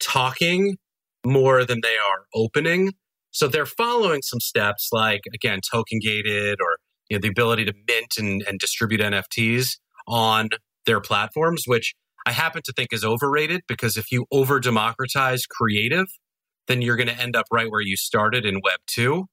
talking 0.00 0.76
more 1.24 1.64
than 1.64 1.80
they 1.82 1.96
are 1.96 2.24
opening. 2.34 2.92
So 3.30 3.48
they're 3.48 3.66
following 3.66 4.22
some 4.22 4.40
steps 4.40 4.88
like, 4.92 5.20
again, 5.34 5.60
token 5.70 5.98
gated 6.02 6.60
or 6.60 6.78
you 7.08 7.16
know, 7.16 7.20
the 7.20 7.28
ability 7.28 7.64
to 7.66 7.72
mint 7.86 8.14
and, 8.18 8.42
and 8.46 8.58
distribute 8.58 9.00
NFTs 9.00 9.78
on 10.06 10.50
their 10.86 11.00
platforms, 11.00 11.64
which 11.66 11.94
I 12.26 12.32
happen 12.32 12.62
to 12.64 12.72
think 12.72 12.92
is 12.92 13.04
overrated 13.04 13.62
because 13.66 13.96
if 13.96 14.10
you 14.10 14.26
over 14.30 14.60
democratize 14.60 15.46
creative, 15.46 16.06
then 16.66 16.82
you're 16.82 16.96
going 16.96 17.08
to 17.08 17.18
end 17.18 17.36
up 17.36 17.46
right 17.50 17.70
where 17.70 17.80
you 17.80 17.96
started 17.96 18.44
in 18.44 18.56
Web 18.56 18.80
2. 18.88 19.24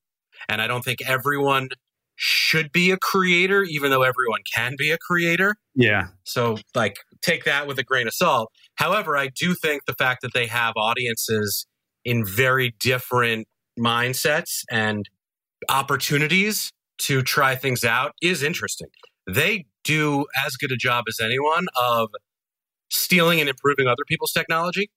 And 0.47 0.61
I 0.61 0.67
don't 0.67 0.83
think 0.83 0.99
everyone 1.05 1.69
should 2.15 2.71
be 2.71 2.91
a 2.91 2.97
creator, 2.97 3.63
even 3.63 3.91
though 3.91 4.03
everyone 4.03 4.41
can 4.53 4.75
be 4.77 4.91
a 4.91 4.97
creator. 4.97 5.55
Yeah. 5.73 6.07
So, 6.23 6.57
like, 6.73 6.97
take 7.25 7.43
that 7.45 7.67
with 7.67 7.79
a 7.79 7.83
grain 7.83 8.07
of 8.07 8.13
salt. 8.13 8.51
However, 8.75 9.17
I 9.17 9.27
do 9.27 9.55
think 9.55 9.85
the 9.85 9.93
fact 9.93 10.21
that 10.21 10.33
they 10.33 10.47
have 10.47 10.73
audiences 10.75 11.65
in 12.03 12.23
very 12.25 12.75
different 12.79 13.47
mindsets 13.79 14.61
and 14.71 15.09
opportunities 15.69 16.71
to 16.97 17.21
try 17.21 17.55
things 17.55 17.83
out 17.83 18.13
is 18.21 18.43
interesting. 18.43 18.87
They 19.27 19.65
do 19.83 20.25
as 20.45 20.55
good 20.55 20.71
a 20.71 20.77
job 20.77 21.05
as 21.07 21.19
anyone 21.19 21.65
of 21.75 22.09
stealing 22.89 23.39
and 23.39 23.49
improving 23.49 23.87
other 23.87 24.03
people's 24.07 24.31
technology, 24.31 24.89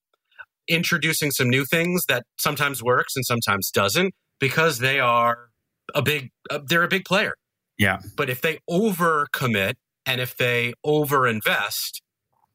introducing 0.69 1.31
some 1.31 1.49
new 1.49 1.65
things 1.65 2.05
that 2.09 2.25
sometimes 2.39 2.83
works 2.83 3.17
and 3.17 3.25
sometimes 3.25 3.71
doesn't 3.71 4.15
because 4.39 4.79
they 4.79 5.01
are 5.01 5.49
a 5.95 6.03
big 6.03 6.31
uh, 6.51 6.61
they're 6.67 6.83
a 6.83 6.89
big 6.89 7.05
player. 7.05 7.35
Yeah. 7.79 8.01
But 8.17 8.29
if 8.29 8.43
they 8.43 8.59
overcommit 8.69 9.75
and 10.05 10.21
if 10.21 10.37
they 10.37 10.75
overinvest, 10.85 12.01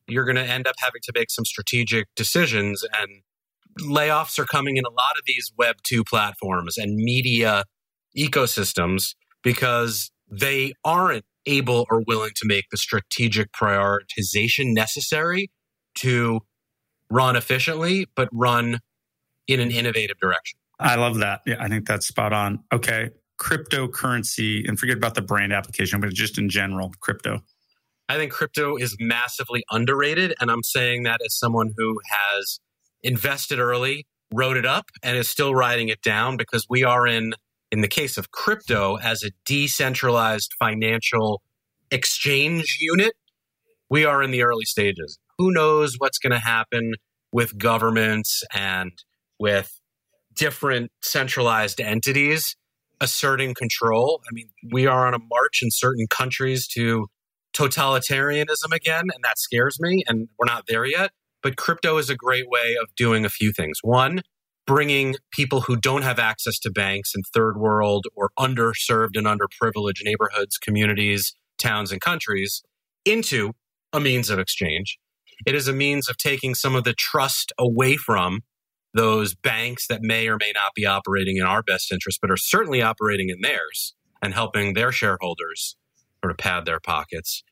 you're 0.07 0.25
going 0.25 0.35
to 0.35 0.45
end 0.45 0.67
up 0.67 0.75
having 0.79 1.01
to 1.03 1.11
make 1.15 1.29
some 1.29 1.45
strategic 1.45 2.07
decisions 2.15 2.83
and 2.99 3.21
layoffs 3.79 4.37
are 4.37 4.45
coming 4.45 4.77
in 4.77 4.85
a 4.85 4.89
lot 4.89 5.17
of 5.17 5.23
these 5.25 5.51
web 5.57 5.77
2 5.83 6.03
platforms 6.03 6.77
and 6.77 6.95
media 6.95 7.63
ecosystems 8.17 9.15
because 9.43 10.11
they 10.29 10.73
aren't 10.85 11.25
able 11.45 11.85
or 11.89 12.03
willing 12.07 12.31
to 12.35 12.45
make 12.45 12.65
the 12.71 12.77
strategic 12.77 13.51
prioritization 13.51 14.73
necessary 14.73 15.49
to 15.95 16.39
run 17.09 17.35
efficiently, 17.35 18.05
but 18.15 18.29
run 18.31 18.79
in 19.47 19.59
an 19.59 19.71
innovative 19.71 20.17
direction. 20.19 20.57
I 20.79 20.95
love 20.95 21.17
that. 21.19 21.41
Yeah, 21.45 21.55
I 21.59 21.67
think 21.67 21.87
that's 21.87 22.07
spot 22.07 22.33
on. 22.33 22.63
Okay. 22.71 23.09
Cryptocurrency, 23.41 24.67
and 24.67 24.79
forget 24.79 24.97
about 24.97 25.15
the 25.15 25.21
brand 25.21 25.51
application, 25.51 25.99
but 25.99 26.13
just 26.13 26.37
in 26.37 26.49
general, 26.49 26.91
crypto. 27.01 27.41
I 28.13 28.17
think 28.17 28.31
crypto 28.31 28.75
is 28.75 28.95
massively 28.99 29.63
underrated. 29.71 30.35
And 30.39 30.51
I'm 30.51 30.61
saying 30.61 31.01
that 31.01 31.19
as 31.25 31.35
someone 31.35 31.71
who 31.75 31.99
has 32.11 32.59
invested 33.01 33.57
early, 33.57 34.05
wrote 34.31 34.55
it 34.55 34.67
up, 34.67 34.85
and 35.01 35.17
is 35.17 35.31
still 35.31 35.55
writing 35.55 35.89
it 35.89 35.99
down 36.03 36.37
because 36.37 36.67
we 36.69 36.83
are 36.83 37.07
in, 37.07 37.33
in 37.71 37.81
the 37.81 37.87
case 37.87 38.15
of 38.19 38.29
crypto, 38.29 38.97
as 38.97 39.23
a 39.23 39.31
decentralized 39.47 40.51
financial 40.59 41.41
exchange 41.89 42.77
unit, 42.79 43.13
we 43.89 44.05
are 44.05 44.21
in 44.21 44.29
the 44.29 44.43
early 44.43 44.65
stages. 44.65 45.17
Who 45.39 45.51
knows 45.51 45.95
what's 45.97 46.19
going 46.19 46.33
to 46.33 46.39
happen 46.39 46.93
with 47.31 47.57
governments 47.57 48.43
and 48.53 48.91
with 49.39 49.71
different 50.35 50.91
centralized 51.01 51.81
entities 51.81 52.55
asserting 53.01 53.55
control. 53.55 54.21
I 54.29 54.33
mean, 54.33 54.49
we 54.71 54.85
are 54.85 55.07
on 55.07 55.15
a 55.15 55.19
march 55.19 55.61
in 55.63 55.69
certain 55.71 56.05
countries 56.11 56.67
to 56.75 57.07
totalitarianism 57.55 58.73
again, 58.73 59.05
and 59.13 59.23
that 59.23 59.37
scares 59.37 59.79
me, 59.79 60.03
and 60.07 60.27
we're 60.37 60.45
not 60.45 60.65
there 60.67 60.85
yet. 60.85 61.11
But 61.41 61.57
crypto 61.57 61.97
is 61.97 62.09
a 62.09 62.15
great 62.15 62.49
way 62.49 62.75
of 62.81 62.87
doing 62.95 63.25
a 63.25 63.29
few 63.29 63.51
things. 63.51 63.79
One, 63.81 64.21
bringing 64.65 65.15
people 65.31 65.61
who 65.61 65.75
don't 65.75 66.03
have 66.03 66.19
access 66.19 66.57
to 66.59 66.71
banks 66.71 67.11
in 67.15 67.21
third 67.33 67.57
world 67.57 68.05
or 68.15 68.29
underserved 68.39 69.15
and 69.15 69.27
underprivileged 69.27 70.03
neighborhoods, 70.03 70.57
communities, 70.57 71.35
towns, 71.57 71.91
and 71.91 71.99
countries 71.99 72.63
into 73.05 73.51
a 73.91 73.99
means 73.99 74.29
of 74.29 74.39
exchange. 74.39 74.97
It 75.45 75.55
is 75.55 75.67
a 75.67 75.73
means 75.73 76.07
of 76.09 76.17
taking 76.17 76.55
some 76.55 76.75
of 76.75 76.85
the 76.85 76.93
trust 76.93 77.51
away 77.57 77.97
from 77.97 78.41
those 78.93 79.35
banks 79.35 79.87
that 79.87 80.01
may 80.01 80.27
or 80.27 80.37
may 80.39 80.51
not 80.53 80.71
be 80.75 80.85
operating 80.85 81.37
in 81.37 81.43
our 81.43 81.63
best 81.63 81.91
interest, 81.91 82.19
but 82.21 82.31
are 82.31 82.37
certainly 82.37 82.81
operating 82.81 83.29
in 83.29 83.41
theirs 83.41 83.95
and 84.21 84.33
helping 84.33 84.73
their 84.73 84.91
shareholders 84.91 85.75
sort 86.23 86.31
of 86.31 86.37
pad 86.37 86.65
their 86.65 86.79
pockets. 86.79 87.43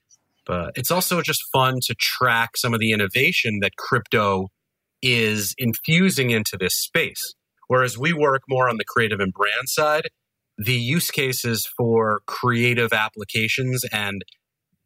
But 0.46 0.72
it's 0.76 0.92
also 0.92 1.22
just 1.22 1.44
fun 1.52 1.76
to 1.84 1.96
track 2.00 2.58
some 2.58 2.74
of 2.74 2.80
the 2.80 2.92
innovation 2.92 3.60
that 3.62 3.76
crypto 3.78 4.48
is 5.02 5.54
infusing 5.58 6.32
into 6.32 6.58
this 6.58 6.76
space. 6.76 7.36
Whereas 7.68 7.98
we 7.98 8.14
work 8.14 8.42
more 8.50 8.70
on 8.70 8.78
the 8.78 8.86
creative 8.86 9.20
and 9.20 9.34
brand 9.34 9.68
side, 9.68 10.08
the 10.58 10.74
use 10.74 11.12
cases 11.12 11.68
for 11.78 12.22
creative 12.28 12.94
applications 12.94 13.84
and 13.92 14.22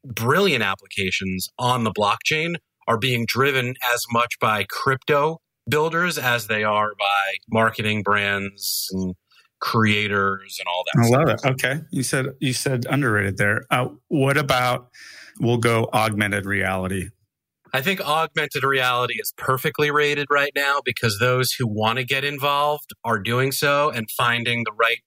brilliant 0.03 0.63
applications 0.63 1.47
on 1.57 1.83
the 1.83 1.91
blockchain 1.91 2.55
are 2.87 2.97
being 2.97 3.25
driven 3.27 3.75
as 3.93 4.03
much 4.11 4.35
by 4.39 4.65
crypto 4.69 5.39
builders 5.67 6.17
as 6.17 6.47
they 6.47 6.63
are 6.63 6.91
by 6.99 7.33
marketing 7.49 8.03
brands 8.03 8.87
and 8.91 9.15
creators 9.65 10.59
and 10.59 10.67
all 10.67 10.83
that. 10.85 11.03
I 11.03 11.17
love 11.17 11.27
it. 11.27 11.43
Okay, 11.43 11.81
you 11.89 12.03
said 12.03 12.27
you 12.39 12.53
said 12.53 12.85
underrated 12.87 13.37
there. 13.37 13.65
Uh, 13.71 13.87
what 14.09 14.37
about 14.37 14.89
we'll 15.39 15.57
go 15.57 15.89
augmented 15.91 16.45
reality? 16.45 17.09
I 17.73 17.81
think 17.81 17.99
augmented 17.99 18.63
reality 18.63 19.15
is 19.19 19.33
perfectly 19.35 19.89
rated 19.89 20.27
right 20.29 20.51
now 20.55 20.81
because 20.85 21.17
those 21.19 21.51
who 21.51 21.67
want 21.67 21.97
to 21.97 22.05
get 22.05 22.23
involved 22.23 22.91
are 23.03 23.19
doing 23.19 23.51
so 23.51 23.89
and 23.89 24.07
finding 24.11 24.63
the 24.65 24.71
right 24.71 24.99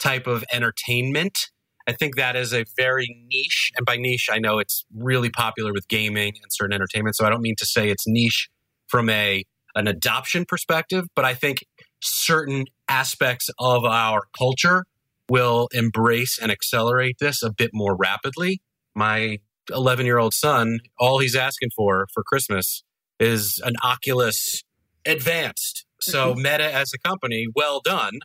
type 0.00 0.26
of 0.26 0.44
entertainment. 0.52 1.50
I 1.86 1.92
think 1.92 2.16
that 2.16 2.34
is 2.34 2.52
a 2.52 2.64
very 2.76 3.24
niche, 3.28 3.70
and 3.76 3.86
by 3.86 3.96
niche, 3.96 4.28
I 4.30 4.40
know 4.40 4.58
it's 4.58 4.84
really 4.92 5.30
popular 5.30 5.72
with 5.72 5.86
gaming 5.88 6.32
and 6.42 6.52
certain 6.52 6.74
entertainment. 6.74 7.14
So 7.14 7.26
I 7.26 7.30
don't 7.30 7.42
mean 7.42 7.56
to 7.58 7.66
say 7.66 7.88
it's 7.90 8.08
niche 8.08 8.50
from 8.88 9.08
a 9.08 9.44
an 9.76 9.86
adoption 9.86 10.44
perspective, 10.44 11.06
but 11.14 11.24
I 11.24 11.34
think 11.34 11.64
certain 12.00 12.66
aspects 12.88 13.50
of 13.58 13.84
our 13.84 14.22
culture 14.36 14.84
will 15.28 15.68
embrace 15.72 16.38
and 16.40 16.50
accelerate 16.50 17.16
this 17.20 17.42
a 17.42 17.52
bit 17.52 17.70
more 17.72 17.96
rapidly. 17.96 18.60
My 18.94 19.38
11 19.72 20.06
year 20.06 20.18
old 20.18 20.34
son, 20.34 20.80
all 20.98 21.18
he's 21.18 21.36
asking 21.36 21.70
for 21.76 22.06
for 22.12 22.22
Christmas 22.22 22.82
is 23.18 23.60
an 23.64 23.74
Oculus 23.84 24.62
Advanced. 25.06 25.86
So, 26.00 26.32
mm-hmm. 26.32 26.42
Meta 26.42 26.74
as 26.74 26.92
a 26.94 26.98
company, 26.98 27.46
well 27.54 27.80
done. 27.82 28.20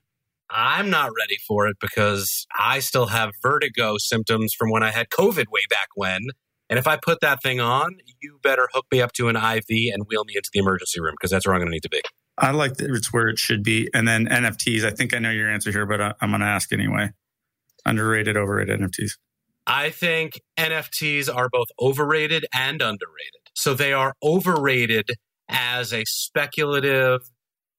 I'm 0.50 0.90
not 0.90 1.12
ready 1.18 1.38
for 1.48 1.68
it 1.68 1.78
because 1.80 2.46
I 2.58 2.80
still 2.80 3.08
have 3.08 3.32
vertigo 3.42 3.98
symptoms 3.98 4.54
from 4.54 4.70
when 4.72 4.84
I 4.84 4.92
had 4.92 5.10
COVID 5.10 5.46
way 5.52 5.62
back 5.70 5.88
when. 5.96 6.28
And 6.70 6.80
if 6.80 6.88
I 6.88 6.98
put 6.98 7.22
that 7.22 7.42
thing 7.42 7.60
on, 7.60 7.98
you 8.22 8.40
better 8.44 8.68
hook 8.74 8.86
me 8.92 9.02
up 9.02 9.14
to 9.14 9.28
an 9.28 9.36
IV 9.36 9.94
and 9.94 10.06
wheel 10.08 10.24
me 10.26 10.34
into 10.36 10.50
the 10.54 10.60
emergency 10.60 11.00
room 11.00 11.14
because 11.20 11.32
that's 11.32 11.46
where 11.46 11.54
I'm 11.56 11.62
going 11.62 11.70
to 11.70 11.74
need 11.74 11.84
to 11.84 11.90
be. 11.90 12.02
I 12.38 12.52
like 12.52 12.76
that 12.76 12.90
it's 12.90 13.14
where 13.14 13.28
it 13.28 13.40
should 13.40 13.64
be. 13.64 13.90
And 13.94 14.08
then 14.08 14.28
NFTs, 14.28 14.84
I 14.84 14.92
think 14.92 15.14
I 15.16 15.20
know 15.20 15.32
your 15.32 15.50
answer 15.50 15.72
here, 15.72 15.86
but 15.86 16.02
I, 16.02 16.14
I'm 16.22 16.32
going 16.32 16.42
to 16.42 16.48
ask 16.48 16.72
anyway. 16.74 17.12
Underrated, 17.86 18.36
overrated 18.36 18.80
NFTs? 18.80 19.12
I 19.68 19.90
think 19.90 20.42
NFTs 20.58 21.34
are 21.34 21.50
both 21.50 21.68
overrated 21.80 22.46
and 22.54 22.82
underrated. 22.82 23.42
So 23.54 23.74
they 23.74 23.94
are 23.94 24.14
overrated 24.22 25.10
as 25.48 25.94
a 25.94 26.04
speculative 26.06 27.22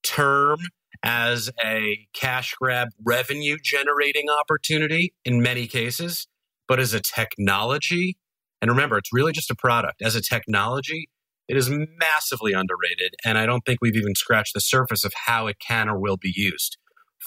term, 0.02 0.58
as 1.02 1.50
a 1.62 2.06
cash 2.14 2.54
grab 2.54 2.88
revenue 3.04 3.56
generating 3.62 4.28
opportunity 4.30 5.12
in 5.24 5.42
many 5.42 5.66
cases, 5.66 6.26
but 6.66 6.80
as 6.80 6.94
a 6.94 7.00
technology 7.00 8.16
and 8.60 8.70
remember, 8.70 8.96
it's 8.98 9.12
really 9.12 9.32
just 9.32 9.50
a 9.50 9.54
product. 9.54 10.02
As 10.02 10.14
a 10.14 10.20
technology, 10.20 11.08
it 11.48 11.56
is 11.56 11.70
massively 11.70 12.52
underrated. 12.52 13.14
And 13.24 13.38
I 13.38 13.46
don't 13.46 13.62
think 13.64 13.78
we've 13.80 13.96
even 13.96 14.14
scratched 14.14 14.54
the 14.54 14.60
surface 14.60 15.04
of 15.04 15.12
how 15.26 15.46
it 15.46 15.56
can 15.66 15.88
or 15.88 15.98
will 15.98 16.16
be 16.16 16.32
used 16.34 16.76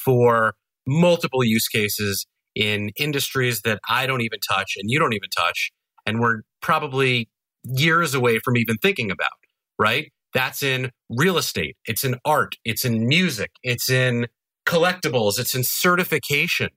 for 0.03 0.55
multiple 0.87 1.43
use 1.43 1.67
cases 1.67 2.25
in 2.55 2.89
industries 2.97 3.61
that 3.61 3.79
I 3.87 4.05
don't 4.07 4.21
even 4.21 4.39
touch 4.47 4.73
and 4.77 4.89
you 4.89 4.99
don't 4.99 5.13
even 5.13 5.29
touch. 5.35 5.71
And 6.05 6.19
we're 6.19 6.41
probably 6.61 7.29
years 7.63 8.13
away 8.13 8.39
from 8.39 8.57
even 8.57 8.77
thinking 8.77 9.11
about, 9.11 9.29
right? 9.77 10.11
That's 10.33 10.63
in 10.63 10.91
real 11.09 11.37
estate, 11.37 11.75
it's 11.85 12.03
in 12.03 12.15
art, 12.23 12.55
it's 12.63 12.85
in 12.85 13.07
music, 13.07 13.51
it's 13.63 13.89
in 13.89 14.27
collectibles, 14.67 15.39
it's 15.39 15.55
in 15.55 15.63
certification, 15.63 16.69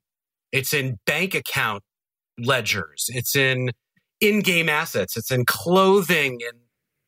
it's 0.53 0.73
in 0.73 0.99
bank 1.07 1.35
account 1.35 1.83
ledgers, 2.39 3.07
it's 3.09 3.37
in 3.37 3.71
in-game 4.23 4.69
assets. 4.69 5.17
It's 5.17 5.31
in 5.31 5.45
clothing 5.45 6.39
and 6.49 6.61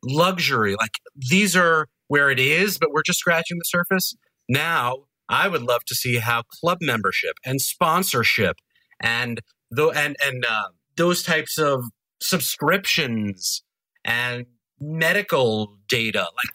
luxury. 0.05 0.75
Like 0.75 0.93
these 1.17 1.57
are 1.57 1.88
where 2.09 2.31
it 2.31 2.38
is, 2.38 2.79
but 2.79 2.90
we're 2.93 3.03
just 3.03 3.19
scratching 3.19 3.59
the 3.59 3.64
surface. 3.64 4.14
Now, 4.49 5.05
I 5.29 5.49
would 5.49 5.62
love 5.62 5.85
to 5.87 5.95
see 5.95 6.17
how 6.17 6.43
club 6.61 6.79
membership 6.81 7.37
and 7.45 7.61
sponsorship 7.61 8.57
and 9.01 9.40
the 9.71 9.88
and 9.88 10.17
and 10.25 10.45
uh, 10.45 10.69
those 10.97 11.23
types 11.23 11.59
of 11.59 11.85
subscriptions 12.21 13.62
and 14.05 14.47
medical 14.81 15.79
data 15.88 16.27
like 16.37 16.55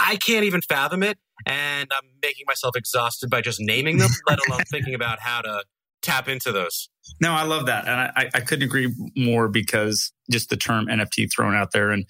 I 0.00 0.16
can't 0.16 0.44
even 0.44 0.60
fathom 0.68 1.02
it 1.02 1.18
and 1.46 1.88
I'm 1.92 2.10
making 2.22 2.44
myself 2.46 2.76
exhausted 2.76 3.30
by 3.30 3.40
just 3.40 3.58
naming 3.60 3.98
them 3.98 4.10
let 4.28 4.38
alone 4.46 4.62
thinking 4.70 4.94
about 4.94 5.20
how 5.20 5.40
to 5.40 5.62
tap 6.02 6.28
into 6.28 6.52
those. 6.52 6.88
No, 7.20 7.32
I 7.32 7.44
love 7.44 7.66
that. 7.66 7.86
And 7.86 8.00
I, 8.00 8.30
I 8.34 8.40
couldn't 8.40 8.64
agree 8.64 8.94
more 9.16 9.48
because 9.48 10.12
just 10.30 10.50
the 10.50 10.56
term 10.56 10.86
NFT 10.86 11.32
thrown 11.32 11.54
out 11.54 11.72
there 11.72 11.90
and 11.90 12.06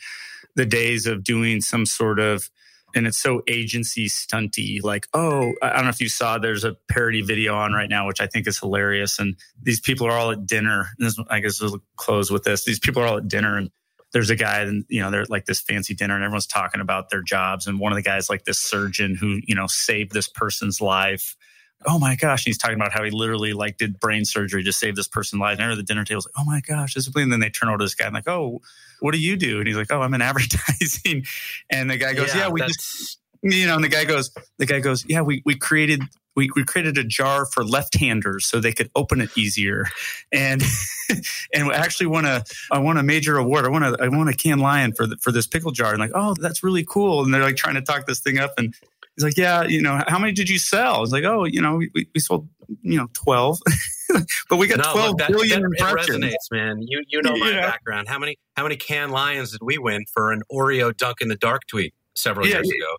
the 0.56 0.66
days 0.66 1.06
of 1.06 1.24
doing 1.24 1.60
some 1.60 1.86
sort 1.86 2.18
of 2.18 2.50
and 2.94 3.06
it's 3.06 3.18
so 3.18 3.42
agency 3.46 4.08
stunty 4.08 4.82
like 4.82 5.06
oh 5.12 5.52
i 5.62 5.74
don't 5.74 5.84
know 5.84 5.90
if 5.90 6.00
you 6.00 6.08
saw 6.08 6.38
there's 6.38 6.64
a 6.64 6.74
parody 6.90 7.20
video 7.20 7.54
on 7.54 7.74
right 7.74 7.90
now 7.90 8.06
which 8.06 8.20
i 8.20 8.26
think 8.26 8.46
is 8.46 8.58
hilarious. 8.58 9.18
And 9.18 9.36
these 9.62 9.78
people 9.78 10.06
are 10.06 10.12
all 10.12 10.30
at 10.30 10.46
dinner. 10.46 10.88
This, 10.98 11.18
i 11.28 11.40
guess 11.40 11.60
we'll 11.60 11.80
close 11.96 12.30
with 12.30 12.44
this. 12.44 12.64
These 12.64 12.80
people 12.80 13.02
are 13.02 13.06
all 13.06 13.18
at 13.18 13.28
dinner 13.28 13.56
and 13.56 13.70
there's 14.12 14.30
a 14.30 14.36
guy 14.36 14.60
and 14.60 14.84
you 14.88 15.00
know 15.00 15.10
they're 15.10 15.26
like 15.28 15.44
this 15.44 15.60
fancy 15.60 15.94
dinner 15.94 16.14
and 16.14 16.24
everyone's 16.24 16.46
talking 16.46 16.80
about 16.80 17.10
their 17.10 17.22
jobs. 17.22 17.66
And 17.66 17.78
one 17.78 17.92
of 17.92 17.96
the 17.96 18.02
guys 18.02 18.30
like 18.30 18.44
this 18.44 18.58
surgeon 18.58 19.14
who 19.14 19.40
you 19.44 19.54
know 19.54 19.66
saved 19.66 20.12
this 20.12 20.28
person's 20.28 20.80
life 20.80 21.36
oh 21.86 21.98
my 21.98 22.16
gosh, 22.16 22.44
he's 22.44 22.58
talking 22.58 22.76
about 22.76 22.92
how 22.92 23.04
he 23.04 23.10
literally 23.10 23.52
like 23.52 23.78
did 23.78 24.00
brain 24.00 24.24
surgery 24.24 24.64
to 24.64 24.72
save 24.72 24.96
this 24.96 25.08
person's 25.08 25.40
life. 25.40 25.58
And 25.60 25.70
at 25.70 25.76
the 25.76 25.82
dinner 25.82 26.04
table, 26.04 26.22
like, 26.24 26.34
oh 26.36 26.44
my 26.44 26.60
gosh, 26.60 26.94
this 26.94 27.06
is 27.06 27.14
and 27.14 27.32
then 27.32 27.40
they 27.40 27.50
turn 27.50 27.68
over 27.68 27.78
to 27.78 27.84
this 27.84 27.94
guy 27.94 28.06
and 28.06 28.14
like, 28.14 28.28
oh, 28.28 28.60
what 29.00 29.12
do 29.12 29.20
you 29.20 29.36
do? 29.36 29.58
And 29.58 29.66
he's 29.66 29.76
like, 29.76 29.92
oh, 29.92 30.02
I'm 30.02 30.14
in 30.14 30.22
advertising. 30.22 31.24
And 31.70 31.90
the 31.90 31.96
guy 31.96 32.14
goes, 32.14 32.34
yeah, 32.34 32.46
yeah 32.46 32.48
we 32.48 32.60
just, 32.62 33.18
you 33.42 33.66
know, 33.66 33.76
and 33.76 33.84
the 33.84 33.88
guy 33.88 34.04
goes, 34.04 34.30
the 34.58 34.66
guy 34.66 34.80
goes, 34.80 35.04
yeah, 35.08 35.20
we 35.20 35.42
we 35.44 35.54
created. 35.56 36.02
We, 36.36 36.48
we 36.54 36.62
created 36.62 36.96
a 36.98 37.02
jar 37.02 37.46
for 37.46 37.64
left-handers 37.64 38.46
so 38.46 38.60
they 38.60 38.70
could 38.70 38.92
open 38.94 39.20
it 39.20 39.36
easier, 39.36 39.86
and 40.30 40.62
and 41.52 41.66
we 41.66 41.74
actually 41.74 42.06
won 42.06 42.26
a 42.26 42.44
I 42.70 42.78
won 42.78 42.96
a 42.96 43.02
major 43.02 43.38
award. 43.38 43.64
I 43.64 43.70
won 43.70 43.82
a 43.82 43.96
I 44.00 44.06
won 44.06 44.28
a 44.28 44.32
Cannes 44.32 44.60
Lion 44.60 44.92
for 44.92 45.08
the, 45.08 45.16
for 45.16 45.32
this 45.32 45.48
pickle 45.48 45.72
jar. 45.72 45.90
And 45.90 45.98
like, 45.98 46.12
oh, 46.14 46.36
that's 46.38 46.62
really 46.62 46.84
cool. 46.84 47.24
And 47.24 47.34
they're 47.34 47.42
like 47.42 47.56
trying 47.56 47.74
to 47.74 47.82
talk 47.82 48.06
this 48.06 48.20
thing 48.20 48.38
up, 48.38 48.52
and 48.56 48.72
He's 49.18 49.24
like, 49.24 49.36
yeah, 49.36 49.64
you 49.64 49.82
know, 49.82 50.00
how 50.06 50.16
many 50.16 50.32
did 50.32 50.48
you 50.48 50.58
sell? 50.60 50.94
I 50.94 51.00
was 51.00 51.10
like, 51.10 51.24
oh, 51.24 51.42
you 51.44 51.60
know, 51.60 51.74
we, 51.76 51.90
we 51.92 52.20
sold, 52.20 52.48
you 52.82 52.96
know, 52.96 53.08
12. 53.14 53.58
but 54.48 54.58
we 54.58 54.68
got 54.68 54.78
No, 54.78 54.92
twelve 54.92 55.08
look, 55.08 55.18
that, 55.18 55.30
billion 55.32 55.60
that- 55.62 55.72
it 55.72 55.96
resonates, 55.96 56.52
man. 56.52 56.76
You 56.86 57.02
you 57.08 57.20
know 57.20 57.36
my 57.36 57.50
Yeah. 57.50 57.62
background. 57.62 58.06
How 58.08 58.18
many 58.20 58.36
how 58.56 58.62
many 58.62 58.76
Cannes 58.76 59.10
Lions 59.10 59.50
did 59.50 59.60
we 59.60 59.76
win 59.76 60.04
for 60.14 60.30
an 60.30 60.42
Oreo 60.52 60.96
dunk 60.96 61.16
in 61.20 61.26
the 61.26 61.34
dark 61.36 61.62
tweet 61.68 61.94
several 62.14 62.46
Yeah, 62.46 62.54
years 62.54 62.68
ago? 62.68 62.96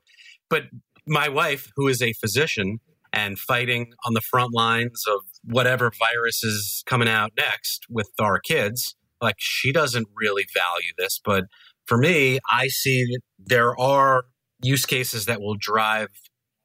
But 0.49 0.63
my 1.08 1.29
wife, 1.29 1.71
who 1.77 1.88
is 1.88 2.01
a 2.01 2.12
physician 2.13 2.79
and 3.13 3.39
fighting 3.39 3.93
on 4.05 4.13
the 4.13 4.21
front 4.21 4.53
lines 4.53 5.05
of 5.08 5.21
whatever 5.45 5.89
virus 5.97 6.43
is 6.43 6.84
coming 6.86 7.08
out 7.08 7.32
next 7.38 7.86
with 7.89 8.10
our 8.19 8.39
kids, 8.39 8.93
like 9.21 9.36
she 9.39 9.71
doesn't 9.71 10.08
really 10.15 10.45
value 10.53 10.91
this. 10.97 11.19
But 11.23 11.45
for 11.86 11.97
me, 11.97 12.39
I 12.51 12.67
see 12.67 13.05
that 13.05 13.21
there 13.39 13.79
are 13.79 14.25
use 14.62 14.86
cases 14.86 15.26
that 15.26 15.41
will 15.41 15.56
drive 15.56 16.10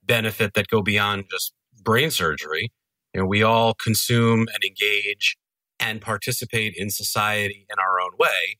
benefit 0.04 0.54
that 0.54 0.68
go 0.68 0.82
beyond 0.82 1.24
just 1.30 1.52
brain 1.82 2.10
surgery. 2.10 2.72
You 3.12 3.20
know, 3.20 3.26
we 3.26 3.42
all 3.42 3.74
consume 3.74 4.46
and 4.52 4.64
engage 4.64 5.36
and 5.78 6.00
participate 6.00 6.74
in 6.76 6.90
society 6.90 7.66
in 7.70 7.78
our 7.78 8.00
own 8.00 8.10
way. 8.18 8.58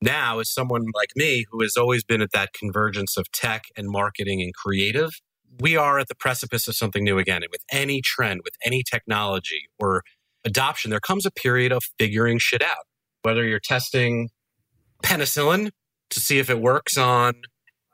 Now, 0.00 0.40
as 0.40 0.52
someone 0.52 0.86
like 0.94 1.10
me 1.14 1.44
who 1.50 1.62
has 1.62 1.76
always 1.76 2.02
been 2.02 2.20
at 2.20 2.32
that 2.32 2.52
convergence 2.52 3.16
of 3.16 3.30
tech 3.30 3.62
and 3.76 3.88
marketing 3.88 4.42
and 4.42 4.52
creative, 4.52 5.10
we 5.60 5.76
are 5.76 5.98
at 5.98 6.08
the 6.08 6.14
precipice 6.14 6.66
of 6.66 6.74
something 6.74 7.04
new 7.04 7.18
again. 7.18 7.42
And 7.42 7.50
with 7.52 7.62
any 7.70 8.00
trend, 8.00 8.40
with 8.42 8.54
any 8.64 8.82
technology 8.82 9.68
or 9.78 10.02
adoption, 10.44 10.90
there 10.90 11.00
comes 11.00 11.24
a 11.24 11.30
period 11.30 11.70
of 11.70 11.84
figuring 11.98 12.38
shit 12.38 12.62
out. 12.62 12.86
Whether 13.22 13.44
you're 13.44 13.60
testing 13.60 14.30
penicillin 15.04 15.70
to 16.10 16.20
see 16.20 16.38
if 16.38 16.50
it 16.50 16.60
works 16.60 16.96
on 16.96 17.34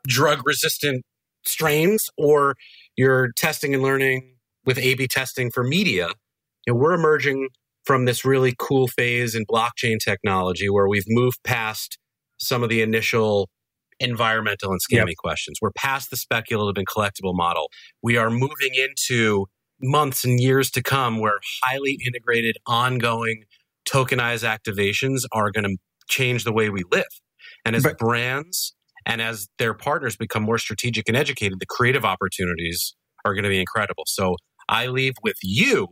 drug 0.07 0.41
resistant 0.45 1.03
strains 1.45 2.09
or 2.17 2.55
you're 2.95 3.31
testing 3.35 3.73
and 3.73 3.83
learning 3.83 4.35
with 4.65 4.77
A 4.77 4.93
B 4.95 5.07
testing 5.07 5.51
for 5.51 5.63
media, 5.63 6.09
you 6.65 6.73
know, 6.73 6.79
we're 6.79 6.93
emerging 6.93 7.49
from 7.85 8.05
this 8.05 8.25
really 8.25 8.53
cool 8.59 8.87
phase 8.87 9.35
in 9.35 9.45
blockchain 9.45 9.97
technology 10.03 10.69
where 10.69 10.87
we've 10.87 11.05
moved 11.07 11.39
past 11.43 11.97
some 12.37 12.61
of 12.61 12.69
the 12.69 12.81
initial 12.81 13.49
environmental 13.99 14.71
and 14.71 14.79
scammy 14.79 15.15
questions. 15.17 15.57
We're 15.61 15.71
past 15.71 16.09
the 16.09 16.17
speculative 16.17 16.77
and 16.77 16.87
collectible 16.87 17.33
model. 17.33 17.69
We 18.01 18.17
are 18.17 18.29
moving 18.29 18.75
into 18.75 19.47
months 19.81 20.23
and 20.23 20.39
years 20.39 20.69
to 20.71 20.83
come 20.83 21.19
where 21.19 21.39
highly 21.63 21.97
integrated, 22.05 22.57
ongoing, 22.67 23.43
tokenized 23.87 24.45
activations 24.47 25.21
are 25.31 25.51
going 25.51 25.63
to 25.63 25.77
change 26.09 26.43
the 26.43 26.53
way 26.53 26.69
we 26.69 26.83
live. 26.91 27.07
And 27.65 27.75
as 27.75 27.83
But- 27.83 27.97
brands 27.97 28.75
and 29.05 29.21
as 29.21 29.47
their 29.57 29.73
partners 29.73 30.15
become 30.15 30.43
more 30.43 30.57
strategic 30.57 31.07
and 31.07 31.17
educated, 31.17 31.59
the 31.59 31.65
creative 31.65 32.05
opportunities 32.05 32.95
are 33.25 33.33
going 33.33 33.43
to 33.43 33.49
be 33.49 33.59
incredible. 33.59 34.03
So 34.07 34.35
I 34.67 34.87
leave 34.87 35.13
with 35.23 35.37
you, 35.41 35.87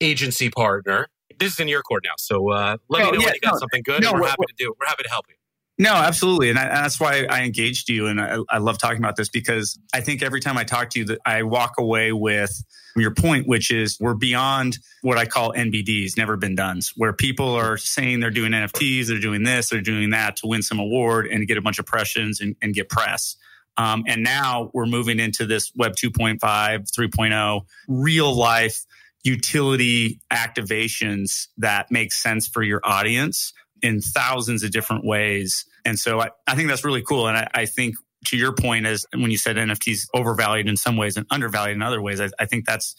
agency 0.00 0.50
partner. 0.50 1.08
This 1.38 1.54
is 1.54 1.60
in 1.60 1.68
your 1.68 1.82
court 1.82 2.02
now. 2.04 2.14
So 2.18 2.50
uh, 2.50 2.76
let 2.88 3.00
me 3.00 3.04
know 3.04 3.18
yeah, 3.18 3.26
when 3.26 3.34
you 3.34 3.40
got 3.40 3.54
no, 3.54 3.58
something 3.58 3.82
good. 3.84 4.02
no, 4.02 4.10
and 4.10 4.16
we're 4.16 4.22
what- 4.22 4.30
happy 4.30 4.44
to 4.48 4.54
do. 4.58 4.74
We're 4.80 4.86
happy 4.86 5.02
to 5.04 5.10
help 5.10 5.26
you. 5.28 5.34
No, 5.80 5.94
absolutely, 5.94 6.50
and, 6.50 6.58
I, 6.58 6.64
and 6.64 6.76
that's 6.76 7.00
why 7.00 7.24
I 7.30 7.42
engaged 7.44 7.88
you, 7.88 8.06
and 8.06 8.20
I, 8.20 8.36
I 8.50 8.58
love 8.58 8.76
talking 8.76 8.98
about 8.98 9.16
this 9.16 9.30
because 9.30 9.78
I 9.94 10.02
think 10.02 10.22
every 10.22 10.40
time 10.40 10.58
I 10.58 10.64
talk 10.64 10.90
to 10.90 10.98
you, 10.98 11.06
that 11.06 11.20
I 11.24 11.42
walk 11.42 11.78
away 11.78 12.12
with 12.12 12.62
your 12.96 13.14
point, 13.14 13.48
which 13.48 13.70
is 13.70 13.98
we're 13.98 14.12
beyond 14.12 14.76
what 15.00 15.16
I 15.16 15.24
call 15.24 15.54
NBDs, 15.54 16.18
never 16.18 16.36
been 16.36 16.54
done's, 16.54 16.92
where 16.96 17.14
people 17.14 17.54
are 17.54 17.78
saying 17.78 18.20
they're 18.20 18.28
doing 18.28 18.52
NFTs, 18.52 19.06
they're 19.06 19.20
doing 19.20 19.42
this, 19.42 19.70
they're 19.70 19.80
doing 19.80 20.10
that 20.10 20.36
to 20.36 20.46
win 20.46 20.60
some 20.60 20.78
award 20.78 21.26
and 21.26 21.48
get 21.48 21.56
a 21.56 21.62
bunch 21.62 21.78
of 21.78 21.84
impressions 21.84 22.42
and, 22.42 22.56
and 22.60 22.74
get 22.74 22.90
press. 22.90 23.36
Um, 23.78 24.04
and 24.06 24.22
now 24.22 24.70
we're 24.74 24.84
moving 24.84 25.18
into 25.18 25.46
this 25.46 25.72
Web 25.74 25.92
2.5, 25.92 26.40
3.0, 26.40 27.62
real 27.88 28.36
life 28.36 28.84
utility 29.24 30.20
activations 30.30 31.48
that 31.56 31.90
make 31.90 32.12
sense 32.12 32.46
for 32.46 32.62
your 32.62 32.82
audience 32.84 33.54
in 33.82 34.00
thousands 34.00 34.62
of 34.62 34.70
different 34.70 35.06
ways. 35.06 35.64
And 35.84 35.98
so 35.98 36.20
I, 36.20 36.30
I 36.46 36.54
think 36.54 36.68
that's 36.68 36.84
really 36.84 37.02
cool. 37.02 37.28
And 37.28 37.36
I, 37.36 37.48
I 37.52 37.66
think 37.66 37.96
to 38.26 38.36
your 38.36 38.52
point, 38.52 38.86
as 38.86 39.06
when 39.12 39.30
you 39.30 39.38
said 39.38 39.56
NFTs 39.56 40.08
overvalued 40.14 40.68
in 40.68 40.76
some 40.76 40.96
ways 40.96 41.16
and 41.16 41.26
undervalued 41.30 41.76
in 41.76 41.82
other 41.82 42.02
ways, 42.02 42.20
I, 42.20 42.28
I 42.38 42.46
think 42.46 42.66
that's 42.66 42.94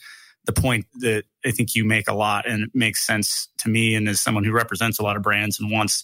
the 0.46 0.54
point 0.54 0.86
that 1.00 1.24
I 1.46 1.52
think 1.52 1.76
you 1.76 1.86
make 1.86 2.08
a 2.08 2.14
lot 2.14 2.48
and 2.48 2.64
it 2.64 2.70
makes 2.74 3.06
sense 3.06 3.50
to 3.60 3.70
me. 3.70 3.96
And 3.96 4.10
as 4.10 4.22
someone 4.22 4.44
who 4.44 4.52
represents 4.52 5.00
a 5.00 5.04
lot 5.04 5.16
of 5.16 5.22
brands 5.22 5.60
and 5.60 5.72
wants 5.72 6.04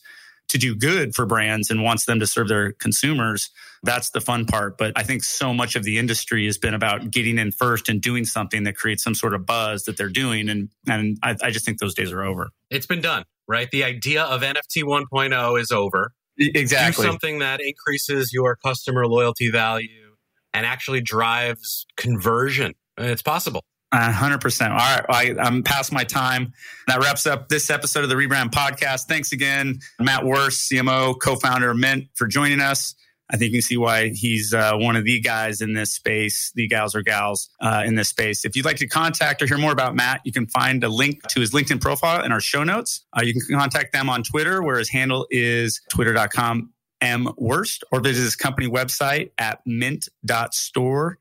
to 0.50 0.58
do 0.58 0.76
good 0.76 1.13
for 1.13 1.26
brands 1.26 1.70
and 1.70 1.84
wants 1.84 2.06
them 2.06 2.20
to 2.20 2.28
serve 2.28 2.48
their 2.48 2.72
consumers, 2.74 3.50
that's 3.84 4.12
the 4.12 4.22
fun 4.22 4.46
part. 4.46 4.78
But 4.78 4.94
I 4.96 5.04
think 5.04 5.24
so 5.24 5.54
much 5.54 5.76
of 5.76 5.84
the 5.84 5.98
industry 5.98 6.46
has 6.46 6.58
been 6.58 6.74
about 6.74 7.12
getting 7.12 7.38
in 7.38 7.52
first 7.52 7.90
and 7.90 8.02
doing 8.02 8.26
something 8.26 8.63
that 8.63 8.76
creates 8.76 9.04
some 9.04 9.16
sort 9.16 9.34
of 9.34 9.46
buzz 9.46 9.84
that 9.84 9.98
they're 9.98 10.10
doing. 10.10 10.50
And, 10.50 10.70
and 10.88 11.18
I, 11.22 11.36
I 11.42 11.52
just 11.52 11.66
think 11.66 11.80
those 11.80 11.96
days 11.96 12.12
are 12.12 12.24
over. 12.24 12.50
It's 12.70 12.86
been 12.86 13.02
done, 13.02 13.24
right? 13.48 13.70
The 13.70 13.84
idea 13.84 14.24
of 14.24 14.42
NFT 14.42 14.84
1.0 14.84 15.60
is 15.60 15.72
over. 15.72 16.13
Exactly. 16.39 17.04
Do 17.04 17.10
something 17.10 17.39
that 17.39 17.60
increases 17.62 18.32
your 18.34 18.56
customer 18.56 19.08
loyalty 19.08 19.50
value 19.50 20.15
and 20.54 20.65
actually 20.65 21.02
drives 21.02 21.86
conversion. 21.97 22.73
It's 22.97 23.21
possible. 23.21 23.63
A 23.93 24.12
hundred 24.12 24.41
percent. 24.41 24.73
All 24.73 24.80
right, 24.80 25.06
I, 25.08 25.36
I'm 25.39 25.63
past 25.63 25.93
my 25.93 26.04
time. 26.04 26.52
That 26.88 27.00
wraps 27.00 27.26
up 27.26 27.47
this 27.47 27.69
episode 27.69 28.04
of 28.04 28.10
the 28.10 28.15
Rebrand 28.15 28.52
Podcast. 28.52 29.06
Thanks 29.06 29.32
again, 29.32 29.80
Matt 29.97 30.23
Wurst, 30.23 30.69
CMO, 30.69 31.17
co-founder 31.17 31.69
of 31.71 31.78
Mint, 31.78 32.10
for 32.13 32.28
joining 32.28 32.60
us. 32.60 32.95
I 33.30 33.38
think 33.38 33.54
you 33.54 33.62
see 33.62 33.78
why 33.78 34.10
he's 34.10 34.54
uh, 34.54 34.74
one 34.76 34.96
of 34.96 35.04
the 35.04 35.20
guys 35.20 35.62
in 35.62 35.74
this 35.74 35.94
space, 35.94 36.52
the 36.56 36.68
gals 36.68 36.96
or 36.96 37.02
gals 37.02 37.50
uh, 37.60 37.84
in 37.86 37.96
this 37.96 38.10
space. 38.10 38.46
If 38.46 38.56
you'd 38.56 38.66
like 38.66 38.78
to 38.78 38.88
contact 38.88 39.42
or 39.42 39.48
hear 39.48 39.58
more 39.58 39.72
about 39.72 39.96
Matt, 39.96 40.22
you 40.24 40.32
can 40.32 40.48
find 40.48 40.84
a 40.84 40.90
link 40.90 41.22
to 41.30 41.42
his 41.42 41.52
LinkedIn 41.52 41.82
profile 41.82 42.24
in 42.24 42.32
our 42.32 42.40
show 42.40 42.63
notes. 42.63 43.06
Uh, 43.18 43.22
you 43.24 43.34
can 43.34 43.42
contact 43.58 43.92
them 43.92 44.10
on 44.10 44.24
Twitter, 44.24 44.63
where 44.63 44.78
his 44.78 44.90
handle 44.90 45.28
is 45.30 45.82
twitter.com 45.90 46.72
m 47.02 47.30
worst, 47.38 47.84
or 47.92 48.00
visit 48.00 48.24
his 48.24 48.36
company 48.36 48.68
website 48.68 49.32
at 49.38 49.60
mint.store 49.66 51.20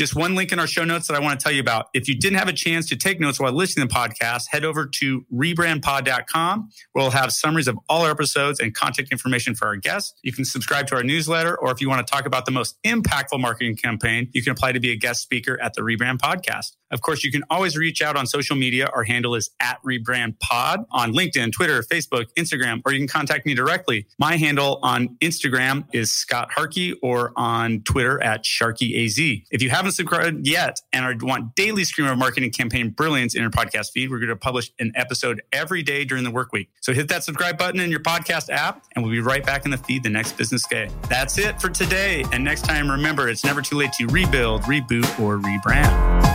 just 0.00 0.16
one 0.16 0.34
link 0.34 0.50
in 0.50 0.58
our 0.58 0.66
show 0.66 0.82
notes 0.82 1.08
that 1.08 1.14
I 1.14 1.20
want 1.20 1.38
to 1.38 1.44
tell 1.44 1.52
you 1.52 1.60
about. 1.60 1.88
If 1.92 2.08
you 2.08 2.18
didn't 2.18 2.38
have 2.38 2.48
a 2.48 2.54
chance 2.54 2.88
to 2.88 2.96
take 2.96 3.20
notes 3.20 3.38
while 3.38 3.52
listening 3.52 3.86
to 3.86 3.92
the 3.92 4.00
podcast, 4.00 4.44
head 4.48 4.64
over 4.64 4.86
to 4.86 5.26
rebrandpod.com 5.30 6.70
we'll 6.94 7.10
have 7.10 7.32
summaries 7.32 7.68
of 7.68 7.78
all 7.88 8.02
our 8.04 8.10
episodes 8.10 8.60
and 8.60 8.74
contact 8.74 9.12
information 9.12 9.54
for 9.54 9.66
our 9.66 9.76
guests. 9.76 10.14
You 10.22 10.32
can 10.32 10.44
subscribe 10.44 10.86
to 10.88 10.96
our 10.96 11.02
newsletter, 11.02 11.58
or 11.58 11.70
if 11.70 11.80
you 11.80 11.88
want 11.88 12.06
to 12.06 12.10
talk 12.10 12.26
about 12.26 12.46
the 12.46 12.50
most 12.50 12.76
impactful 12.82 13.40
marketing 13.40 13.76
campaign, 13.76 14.28
you 14.32 14.42
can 14.42 14.52
apply 14.52 14.72
to 14.72 14.80
be 14.80 14.90
a 14.90 14.96
guest 14.96 15.22
speaker 15.22 15.60
at 15.60 15.74
the 15.74 15.82
Rebrand 15.82 16.18
Podcast. 16.18 16.76
Of 16.90 17.02
course, 17.02 17.22
you 17.22 17.30
can 17.30 17.44
always 17.50 17.76
reach 17.76 18.02
out 18.02 18.16
on 18.16 18.26
social 18.26 18.56
media. 18.56 18.90
Our 18.92 19.04
handle 19.04 19.36
is 19.36 19.50
at 19.60 19.78
rebrandpod 19.84 20.86
on 20.90 21.12
LinkedIn, 21.12 21.52
Twitter, 21.52 21.82
Facebook, 21.82 22.26
Instagram, 22.36 22.82
or 22.84 22.92
you 22.92 22.98
can 22.98 23.06
contact 23.06 23.46
me 23.46 23.54
directly. 23.54 24.06
My 24.18 24.36
handle 24.36 24.80
on 24.82 25.16
Instagram 25.20 25.84
is 25.92 26.10
Scott 26.10 26.50
Harkey 26.52 26.94
or 26.94 27.32
on 27.36 27.82
Twitter 27.82 28.20
at 28.20 28.44
SharkyAZ. 28.44 29.44
If 29.52 29.62
you 29.62 29.70
haven't 29.70 29.89
subscribed 29.92 30.46
yet 30.46 30.80
and 30.92 31.04
are, 31.04 31.14
want 31.20 31.54
daily 31.54 31.84
stream 31.84 32.06
of 32.08 32.18
marketing 32.18 32.50
campaign 32.50 32.90
brilliance 32.90 33.34
in 33.34 33.42
your 33.42 33.50
podcast 33.50 33.92
feed, 33.92 34.10
we're 34.10 34.18
going 34.18 34.28
to 34.28 34.36
publish 34.36 34.70
an 34.78 34.92
episode 34.94 35.42
every 35.52 35.82
day 35.82 36.04
during 36.04 36.24
the 36.24 36.30
work 36.30 36.52
week. 36.52 36.70
So 36.80 36.92
hit 36.92 37.08
that 37.08 37.24
subscribe 37.24 37.58
button 37.58 37.80
in 37.80 37.90
your 37.90 38.00
podcast 38.00 38.50
app 38.50 38.84
and 38.94 39.04
we'll 39.04 39.12
be 39.12 39.20
right 39.20 39.44
back 39.44 39.64
in 39.64 39.70
the 39.70 39.78
feed 39.78 40.02
the 40.02 40.10
next 40.10 40.32
business 40.32 40.66
day. 40.66 40.88
That's 41.08 41.38
it 41.38 41.60
for 41.60 41.68
today. 41.68 42.24
And 42.32 42.44
next 42.44 42.62
time, 42.62 42.90
remember, 42.90 43.28
it's 43.28 43.44
never 43.44 43.62
too 43.62 43.76
late 43.76 43.92
to 43.94 44.06
rebuild, 44.06 44.62
reboot, 44.62 45.18
or 45.20 45.38
rebrand. 45.38 46.29